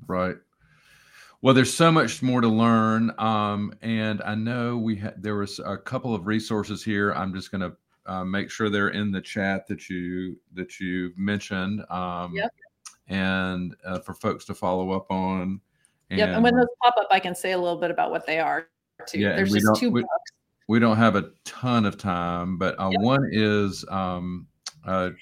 Right. 0.06 0.36
Well, 1.40 1.54
there's 1.54 1.74
so 1.74 1.90
much 1.90 2.22
more 2.22 2.40
to 2.40 2.48
learn, 2.48 3.10
um, 3.18 3.74
and 3.82 4.22
I 4.22 4.36
know 4.36 4.78
we 4.78 4.94
had 4.94 5.20
there 5.20 5.34
was 5.34 5.58
a 5.58 5.76
couple 5.76 6.14
of 6.14 6.26
resources 6.26 6.84
here. 6.84 7.12
I'm 7.14 7.34
just 7.34 7.50
going 7.50 7.62
to 7.62 7.72
uh, 8.06 8.24
make 8.24 8.48
sure 8.48 8.70
they're 8.70 8.90
in 8.90 9.10
the 9.10 9.20
chat 9.20 9.66
that 9.66 9.88
you 9.88 10.38
that 10.54 10.78
you 10.78 11.12
mentioned, 11.16 11.84
um, 11.90 12.32
yep. 12.36 12.52
And 13.08 13.74
uh, 13.84 14.00
for 14.00 14.14
folks 14.14 14.44
to 14.46 14.54
follow 14.54 14.90
up 14.92 15.10
on. 15.10 15.60
And, 16.10 16.18
yep, 16.18 16.30
and 16.30 16.42
when 16.42 16.54
those 16.54 16.66
pop 16.82 16.94
up, 16.98 17.08
I 17.10 17.20
can 17.20 17.34
say 17.34 17.52
a 17.52 17.58
little 17.58 17.78
bit 17.78 17.90
about 17.90 18.10
what 18.10 18.26
they 18.26 18.38
are 18.38 18.68
too. 19.06 19.20
Yeah, 19.20 19.36
there's 19.36 19.52
just 19.52 19.80
two 19.80 19.90
we, 19.90 20.02
books. 20.02 20.32
We 20.68 20.78
don't 20.78 20.96
have 20.96 21.16
a 21.16 21.30
ton 21.44 21.84
of 21.84 21.98
time, 21.98 22.58
but 22.58 22.78
uh, 22.78 22.90
yep. 22.90 23.00
one 23.00 23.28
is 23.32 23.84
um, 23.90 24.46
a 24.86 25.12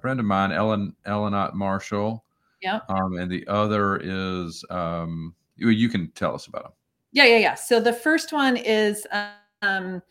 friend 0.00 0.20
of 0.20 0.26
mine, 0.26 0.52
Ellen 0.52 0.94
Ellenot 1.06 1.54
Marshall. 1.54 2.24
Yeah. 2.62 2.80
Um, 2.88 3.16
and 3.18 3.30
the 3.30 3.46
other 3.46 4.00
is 4.02 4.64
um, 4.70 5.34
you 5.56 5.88
can 5.88 6.10
tell 6.12 6.34
us 6.34 6.46
about 6.46 6.64
them. 6.64 6.72
Yeah, 7.12 7.24
yeah, 7.24 7.38
yeah. 7.38 7.54
So 7.54 7.80
the 7.80 7.92
first 7.92 8.32
one 8.32 8.56
is 8.56 9.06
um, 9.62 10.02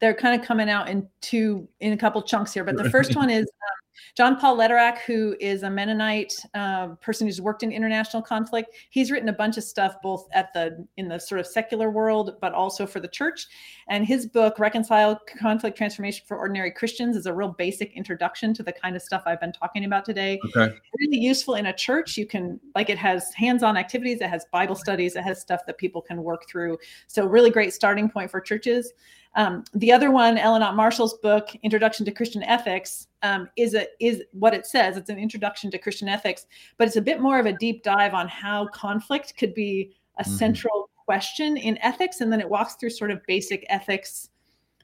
they're 0.00 0.14
kind 0.14 0.40
of 0.40 0.46
coming 0.46 0.68
out 0.68 0.88
in 0.88 1.08
two 1.20 1.68
in 1.80 1.92
a 1.92 1.96
couple 1.96 2.22
chunks 2.22 2.52
here, 2.52 2.64
but 2.64 2.76
the 2.76 2.90
first 2.90 3.14
one 3.16 3.30
is 3.30 3.42
um, 3.42 3.77
John 4.16 4.36
Paul 4.36 4.56
Lederach, 4.56 4.98
who 4.98 5.36
is 5.40 5.62
a 5.62 5.70
Mennonite 5.70 6.34
uh, 6.54 6.88
person 7.00 7.26
who's 7.26 7.40
worked 7.40 7.62
in 7.62 7.72
international 7.72 8.22
conflict, 8.22 8.74
he's 8.90 9.10
written 9.10 9.28
a 9.28 9.32
bunch 9.32 9.56
of 9.56 9.64
stuff 9.64 9.96
both 10.02 10.28
at 10.32 10.52
the 10.52 10.86
in 10.96 11.08
the 11.08 11.18
sort 11.18 11.40
of 11.40 11.46
secular 11.46 11.90
world, 11.90 12.36
but 12.40 12.52
also 12.52 12.86
for 12.86 13.00
the 13.00 13.08
church. 13.08 13.46
And 13.88 14.04
his 14.04 14.26
book, 14.26 14.58
Reconcile 14.58 15.20
Conflict 15.40 15.76
Transformation 15.76 16.24
for 16.26 16.36
Ordinary 16.36 16.70
Christians, 16.70 17.16
is 17.16 17.26
a 17.26 17.32
real 17.32 17.54
basic 17.58 17.92
introduction 17.94 18.54
to 18.54 18.62
the 18.62 18.72
kind 18.72 18.96
of 18.96 19.02
stuff 19.02 19.22
I've 19.26 19.40
been 19.40 19.52
talking 19.52 19.84
about 19.84 20.04
today. 20.04 20.38
Okay. 20.46 20.74
Really 20.98 21.18
useful 21.18 21.54
in 21.54 21.66
a 21.66 21.72
church. 21.72 22.16
You 22.16 22.26
can 22.26 22.60
like 22.74 22.90
it 22.90 22.98
has 22.98 23.32
hands-on 23.34 23.76
activities, 23.76 24.20
it 24.20 24.28
has 24.28 24.46
Bible 24.52 24.74
studies, 24.74 25.16
it 25.16 25.22
has 25.22 25.40
stuff 25.40 25.60
that 25.66 25.78
people 25.78 26.02
can 26.02 26.22
work 26.22 26.48
through. 26.48 26.78
So 27.06 27.26
really 27.26 27.50
great 27.50 27.72
starting 27.72 28.08
point 28.08 28.30
for 28.30 28.40
churches. 28.40 28.92
Um, 29.38 29.62
the 29.72 29.92
other 29.92 30.10
one, 30.10 30.36
Ellen 30.36 30.64
Ott 30.64 30.74
Marshall's 30.74 31.16
book, 31.18 31.54
Introduction 31.62 32.04
to 32.04 32.10
Christian 32.10 32.42
Ethics, 32.42 33.06
um, 33.22 33.48
is 33.56 33.74
a 33.74 33.86
is 34.00 34.20
what 34.32 34.52
it 34.52 34.66
says. 34.66 34.96
It's 34.96 35.10
an 35.10 35.18
introduction 35.18 35.70
to 35.70 35.78
Christian 35.78 36.08
ethics, 36.08 36.46
but 36.76 36.88
it's 36.88 36.96
a 36.96 37.00
bit 37.00 37.20
more 37.20 37.38
of 37.38 37.46
a 37.46 37.52
deep 37.52 37.84
dive 37.84 38.14
on 38.14 38.26
how 38.26 38.66
conflict 38.66 39.34
could 39.38 39.54
be 39.54 39.94
a 40.18 40.24
mm-hmm. 40.24 40.32
central 40.32 40.90
question 41.04 41.56
in 41.56 41.78
ethics, 41.78 42.20
and 42.20 42.32
then 42.32 42.40
it 42.40 42.50
walks 42.50 42.74
through 42.74 42.90
sort 42.90 43.12
of 43.12 43.24
basic 43.26 43.64
ethics 43.68 44.30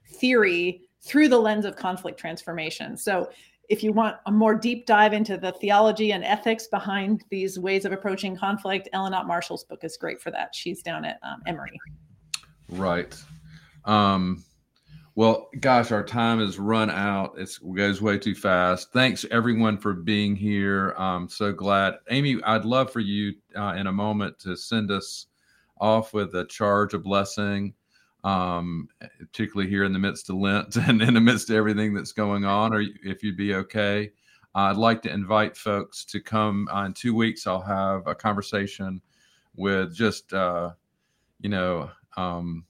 theory 0.07 0.83
through 1.03 1.27
the 1.27 1.39
lens 1.39 1.65
of 1.65 1.75
conflict 1.75 2.17
transformation. 2.19 2.97
So 2.97 3.31
if 3.69 3.83
you 3.83 3.93
want 3.93 4.19
a 4.27 4.31
more 4.31 4.55
deep 4.55 4.87
dive 4.87 5.13
into 5.13 5.37
the 5.37 5.51
theology 5.51 6.13
and 6.13 6.23
ethics 6.23 6.69
behind 6.69 7.25
these 7.29 7.59
ways 7.59 7.85
of 7.85 7.91
approaching 7.91 8.37
conflict, 8.37 8.89
Ellen 8.93 9.15
Ott 9.15 9.27
Marshall's 9.27 9.65
book 9.65 9.83
is 9.83 9.97
great 9.97 10.23
for 10.23 10.31
that. 10.31 10.55
She's 10.55 10.81
down 10.81 11.05
at 11.05 11.19
um, 11.25 11.43
Emory. 11.45 11.77
Right. 12.69 13.17
Um, 13.85 14.45
well, 15.17 15.49
gosh, 15.61 15.93
our 15.93 16.03
time 16.03 16.41
has 16.41 16.59
run 16.59 16.91
out. 16.91 17.35
It's, 17.39 17.61
it 17.63 17.75
goes 17.77 18.03
way 18.03 18.19
too 18.19 18.35
fast. 18.35 18.93
Thanks 18.93 19.25
everyone 19.31 19.79
for 19.79 19.93
being 19.93 20.35
here. 20.35 20.91
I'm 20.99 21.29
so 21.29 21.53
glad. 21.53 21.95
Aimee, 22.11 22.43
I'd 22.45 22.65
love 22.65 22.93
for 22.93 23.01
you 23.01 23.35
uh, 23.57 23.75
in 23.77 23.87
a 23.87 23.93
moment 23.93 24.41
to 24.41 24.57
send 24.57 24.91
us 24.91 25.27
off 25.81 26.15
with 26.15 26.35
a 26.35 26.47
charge 26.47 26.95
of 26.95 27.05
blessing, 27.05 27.75
um, 28.25 28.89
particularly 29.21 29.71
here 29.71 29.85
in 29.85 29.93
the 29.93 29.99
midst 30.01 30.31
of 30.31 30.37
Lent 30.37 30.75
and 30.89 31.01
in 31.01 31.15
the 31.15 31.21
midst 31.21 31.49
of 31.49 31.57
everything 31.57 31.95
that's 31.95 32.13
going 32.13 32.45
on, 32.45 32.75
or 32.75 32.83
if 33.05 33.23
you'd 33.23 33.37
be 33.37 33.55
okay. 33.55 34.11
I'd 34.57 34.77
like 34.77 35.03
to 35.03 35.13
invite 35.13 35.57
folks 35.57 36.05
to 36.07 36.21
come 36.21 36.69
uh, 36.73 36.85
in 36.85 36.93
two 36.93 37.15
weeks. 37.15 37.47
I'll 37.47 37.61
have 37.61 38.07
a 38.07 38.15
conversation 38.15 39.01
with 39.57 39.95
just, 39.95 40.33
uh, 40.33 40.71
you 41.41 41.51
know, 41.51 41.91
um, 42.17 42.65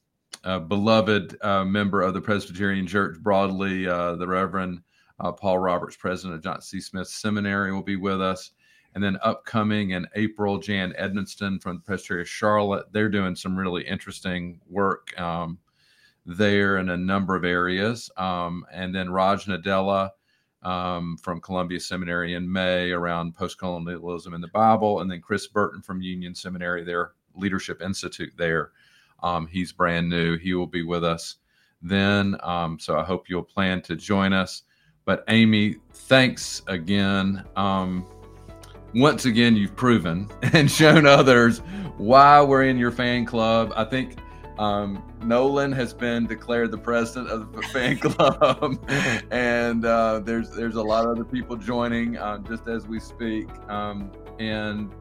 a 0.44 0.60
beloved 0.60 1.36
uh, 1.42 1.64
member 1.64 2.02
of 2.02 2.14
the 2.14 2.20
Presbyterian 2.20 2.86
Church 2.86 3.18
broadly, 3.20 3.88
uh, 3.88 4.14
the 4.16 4.26
Reverend 4.26 4.82
uh, 5.18 5.32
Paul 5.32 5.58
Roberts, 5.58 5.96
president 5.96 6.34
of 6.34 6.42
Johnson 6.42 6.80
C. 6.80 6.80
Smith 6.80 7.08
Seminary, 7.08 7.72
will 7.72 7.82
be 7.82 7.96
with 7.96 8.20
us. 8.20 8.50
And 8.94 9.02
then 9.02 9.18
upcoming 9.22 9.90
in 9.90 10.06
April, 10.14 10.58
Jan 10.58 10.94
Edmiston 11.00 11.60
from 11.60 11.82
of 11.88 12.28
Charlotte. 12.28 12.92
They're 12.92 13.08
doing 13.08 13.34
some 13.34 13.56
really 13.56 13.82
interesting 13.82 14.60
work 14.68 15.18
um, 15.18 15.58
there 16.26 16.78
in 16.78 16.90
a 16.90 16.96
number 16.96 17.34
of 17.34 17.44
areas. 17.44 18.10
Um, 18.16 18.64
and 18.70 18.94
then 18.94 19.10
Raj 19.10 19.46
Nadella 19.46 20.10
um, 20.62 21.16
from 21.16 21.40
Columbia 21.40 21.80
Seminary 21.80 22.34
in 22.34 22.50
May 22.50 22.90
around 22.90 23.36
postcolonialism 23.36 24.34
in 24.34 24.40
the 24.40 24.48
Bible, 24.48 25.00
and 25.00 25.10
then 25.10 25.20
Chris 25.20 25.46
Burton 25.46 25.82
from 25.82 26.00
Union 26.00 26.34
Seminary, 26.34 26.84
their 26.84 27.12
leadership 27.34 27.82
institute 27.82 28.32
there. 28.36 28.72
Um, 29.22 29.46
he's 29.46 29.72
brand 29.72 30.08
new. 30.08 30.36
He 30.36 30.54
will 30.54 30.66
be 30.66 30.82
with 30.82 31.04
us 31.04 31.36
then. 31.82 32.36
Um, 32.42 32.78
so 32.78 32.98
I 32.98 33.04
hope 33.04 33.28
you'll 33.28 33.42
plan 33.42 33.82
to 33.82 33.96
join 33.96 34.32
us. 34.32 34.62
But 35.04 35.24
Aimee, 35.28 35.76
thanks 35.92 36.62
again. 36.66 37.44
Um, 37.56 38.06
once 38.94 39.24
again, 39.24 39.56
you've 39.56 39.76
proven 39.76 40.28
and 40.52 40.70
shown 40.70 41.06
others 41.06 41.58
why 41.98 42.40
we're 42.40 42.64
in 42.64 42.78
your 42.78 42.90
fan 42.90 43.24
club. 43.24 43.72
I 43.76 43.84
think 43.84 44.18
um, 44.58 45.02
Nolan 45.22 45.72
has 45.72 45.92
been 45.92 46.26
declared 46.26 46.70
the 46.70 46.78
president 46.78 47.28
of 47.28 47.52
the 47.52 47.62
fan 47.62 47.98
club, 48.00 48.78
and 49.30 49.84
uh, 49.84 50.20
there's 50.20 50.50
there's 50.50 50.76
a 50.76 50.82
lot 50.82 51.04
of 51.04 51.10
other 51.10 51.24
people 51.24 51.56
joining 51.56 52.16
uh, 52.16 52.38
just 52.38 52.68
as 52.68 52.86
we 52.86 53.00
speak, 53.00 53.48
um, 53.68 54.12
and 54.38 54.92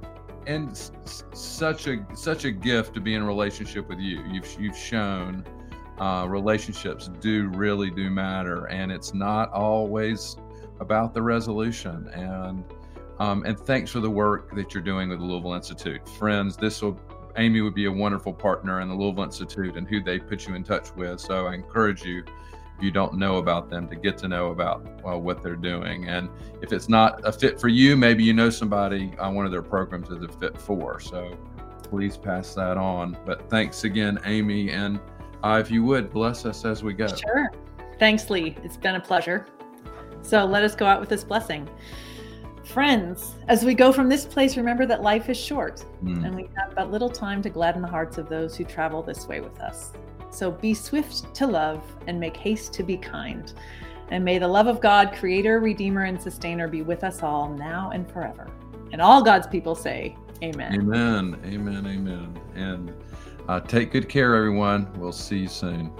and 0.47 0.71
s- 0.71 0.91
such 1.33 1.87
a 1.87 2.05
such 2.15 2.45
a 2.45 2.51
gift 2.51 2.93
to 2.95 3.01
be 3.01 3.15
in 3.15 3.23
relationship 3.23 3.87
with 3.89 3.99
you. 3.99 4.23
You've 4.31 4.55
you've 4.59 4.77
shown 4.77 5.45
uh, 5.99 6.25
relationships 6.27 7.09
do 7.19 7.49
really 7.49 7.89
do 7.89 8.09
matter, 8.09 8.65
and 8.65 8.91
it's 8.91 9.13
not 9.13 9.51
always 9.51 10.37
about 10.79 11.13
the 11.13 11.21
resolution. 11.21 12.07
And 12.13 12.63
um, 13.19 13.43
and 13.45 13.57
thanks 13.59 13.91
for 13.91 13.99
the 13.99 14.09
work 14.09 14.55
that 14.55 14.73
you're 14.73 14.83
doing 14.83 15.09
with 15.09 15.19
the 15.19 15.25
Louisville 15.25 15.53
Institute, 15.53 16.07
friends. 16.09 16.57
This 16.57 16.81
will 16.81 16.99
Aimee 17.37 17.61
would 17.61 17.75
be 17.75 17.85
a 17.85 17.91
wonderful 17.91 18.33
partner 18.33 18.81
in 18.81 18.89
the 18.89 18.95
Louisville 18.95 19.23
Institute 19.23 19.75
and 19.75 19.87
who 19.87 20.01
they 20.03 20.19
put 20.19 20.47
you 20.47 20.55
in 20.55 20.63
touch 20.63 20.93
with. 20.95 21.19
So 21.19 21.47
I 21.47 21.53
encourage 21.53 22.03
you, 22.03 22.23
you 22.83 22.91
don't 22.91 23.15
know 23.15 23.37
about 23.37 23.69
them, 23.69 23.87
to 23.87 23.95
get 23.95 24.17
to 24.19 24.27
know 24.27 24.51
about 24.51 24.85
well, 25.03 25.19
what 25.19 25.41
they're 25.41 25.55
doing. 25.55 26.07
And 26.07 26.29
if 26.61 26.71
it's 26.71 26.89
not 26.89 27.21
a 27.23 27.31
fit 27.31 27.59
for 27.59 27.69
you, 27.69 27.95
maybe 27.95 28.23
you 28.23 28.33
know 28.33 28.49
somebody 28.49 29.13
on 29.17 29.33
one 29.33 29.45
of 29.45 29.51
their 29.51 29.63
programs 29.63 30.09
is 30.09 30.21
a 30.21 30.27
fit 30.27 30.59
for. 30.59 30.99
So 30.99 31.37
please 31.83 32.17
pass 32.17 32.53
that 32.55 32.77
on. 32.77 33.17
But 33.25 33.49
thanks 33.49 33.83
again, 33.83 34.19
Aimee. 34.25 34.71
And 34.71 34.99
uh, 35.43 35.59
if 35.61 35.71
you 35.71 35.83
would, 35.83 36.11
bless 36.11 36.45
us 36.45 36.65
as 36.65 36.83
we 36.83 36.93
go. 36.93 37.07
Sure. 37.07 37.51
Thanks, 37.99 38.29
Lee. 38.29 38.55
It's 38.63 38.77
been 38.77 38.95
a 38.95 38.99
pleasure. 38.99 39.47
So 40.21 40.45
let 40.45 40.63
us 40.63 40.75
go 40.75 40.85
out 40.85 40.99
with 40.99 41.09
this 41.09 41.23
blessing. 41.23 41.69
Friends, 42.63 43.35
as 43.49 43.65
we 43.65 43.73
go 43.73 43.91
from 43.91 44.07
this 44.07 44.25
place, 44.25 44.55
remember 44.55 44.85
that 44.85 45.01
life 45.01 45.29
is 45.29 45.37
short 45.37 45.83
mm. 46.03 46.25
and 46.25 46.33
we 46.33 46.49
have 46.55 46.73
but 46.75 46.89
little 46.89 47.09
time 47.09 47.41
to 47.41 47.49
gladden 47.49 47.81
the 47.81 47.87
hearts 47.87 48.17
of 48.17 48.29
those 48.29 48.55
who 48.55 48.63
travel 48.63 49.03
this 49.03 49.27
way 49.27 49.41
with 49.41 49.59
us. 49.59 49.91
So 50.33 50.51
be 50.51 50.73
swift 50.73 51.33
to 51.35 51.47
love 51.47 51.83
and 52.07 52.19
make 52.19 52.35
haste 52.35 52.73
to 52.73 52.83
be 52.83 52.97
kind. 52.97 53.53
And 54.09 54.25
may 54.25 54.37
the 54.37 54.47
love 54.47 54.67
of 54.67 54.81
God, 54.81 55.13
Creator, 55.13 55.59
Redeemer, 55.59 56.03
and 56.03 56.21
Sustainer 56.21 56.67
be 56.67 56.81
with 56.81 57.03
us 57.03 57.23
all 57.23 57.49
now 57.49 57.91
and 57.93 58.09
forever. 58.09 58.49
And 58.91 59.01
all 59.01 59.23
God's 59.23 59.47
people 59.47 59.75
say, 59.75 60.15
Amen. 60.43 60.73
Amen. 60.73 61.39
Amen. 61.45 61.87
Amen. 61.87 62.39
And 62.55 62.93
uh, 63.47 63.59
take 63.61 63.91
good 63.91 64.09
care, 64.09 64.35
everyone. 64.35 64.91
We'll 64.99 65.11
see 65.11 65.39
you 65.39 65.47
soon. 65.47 65.91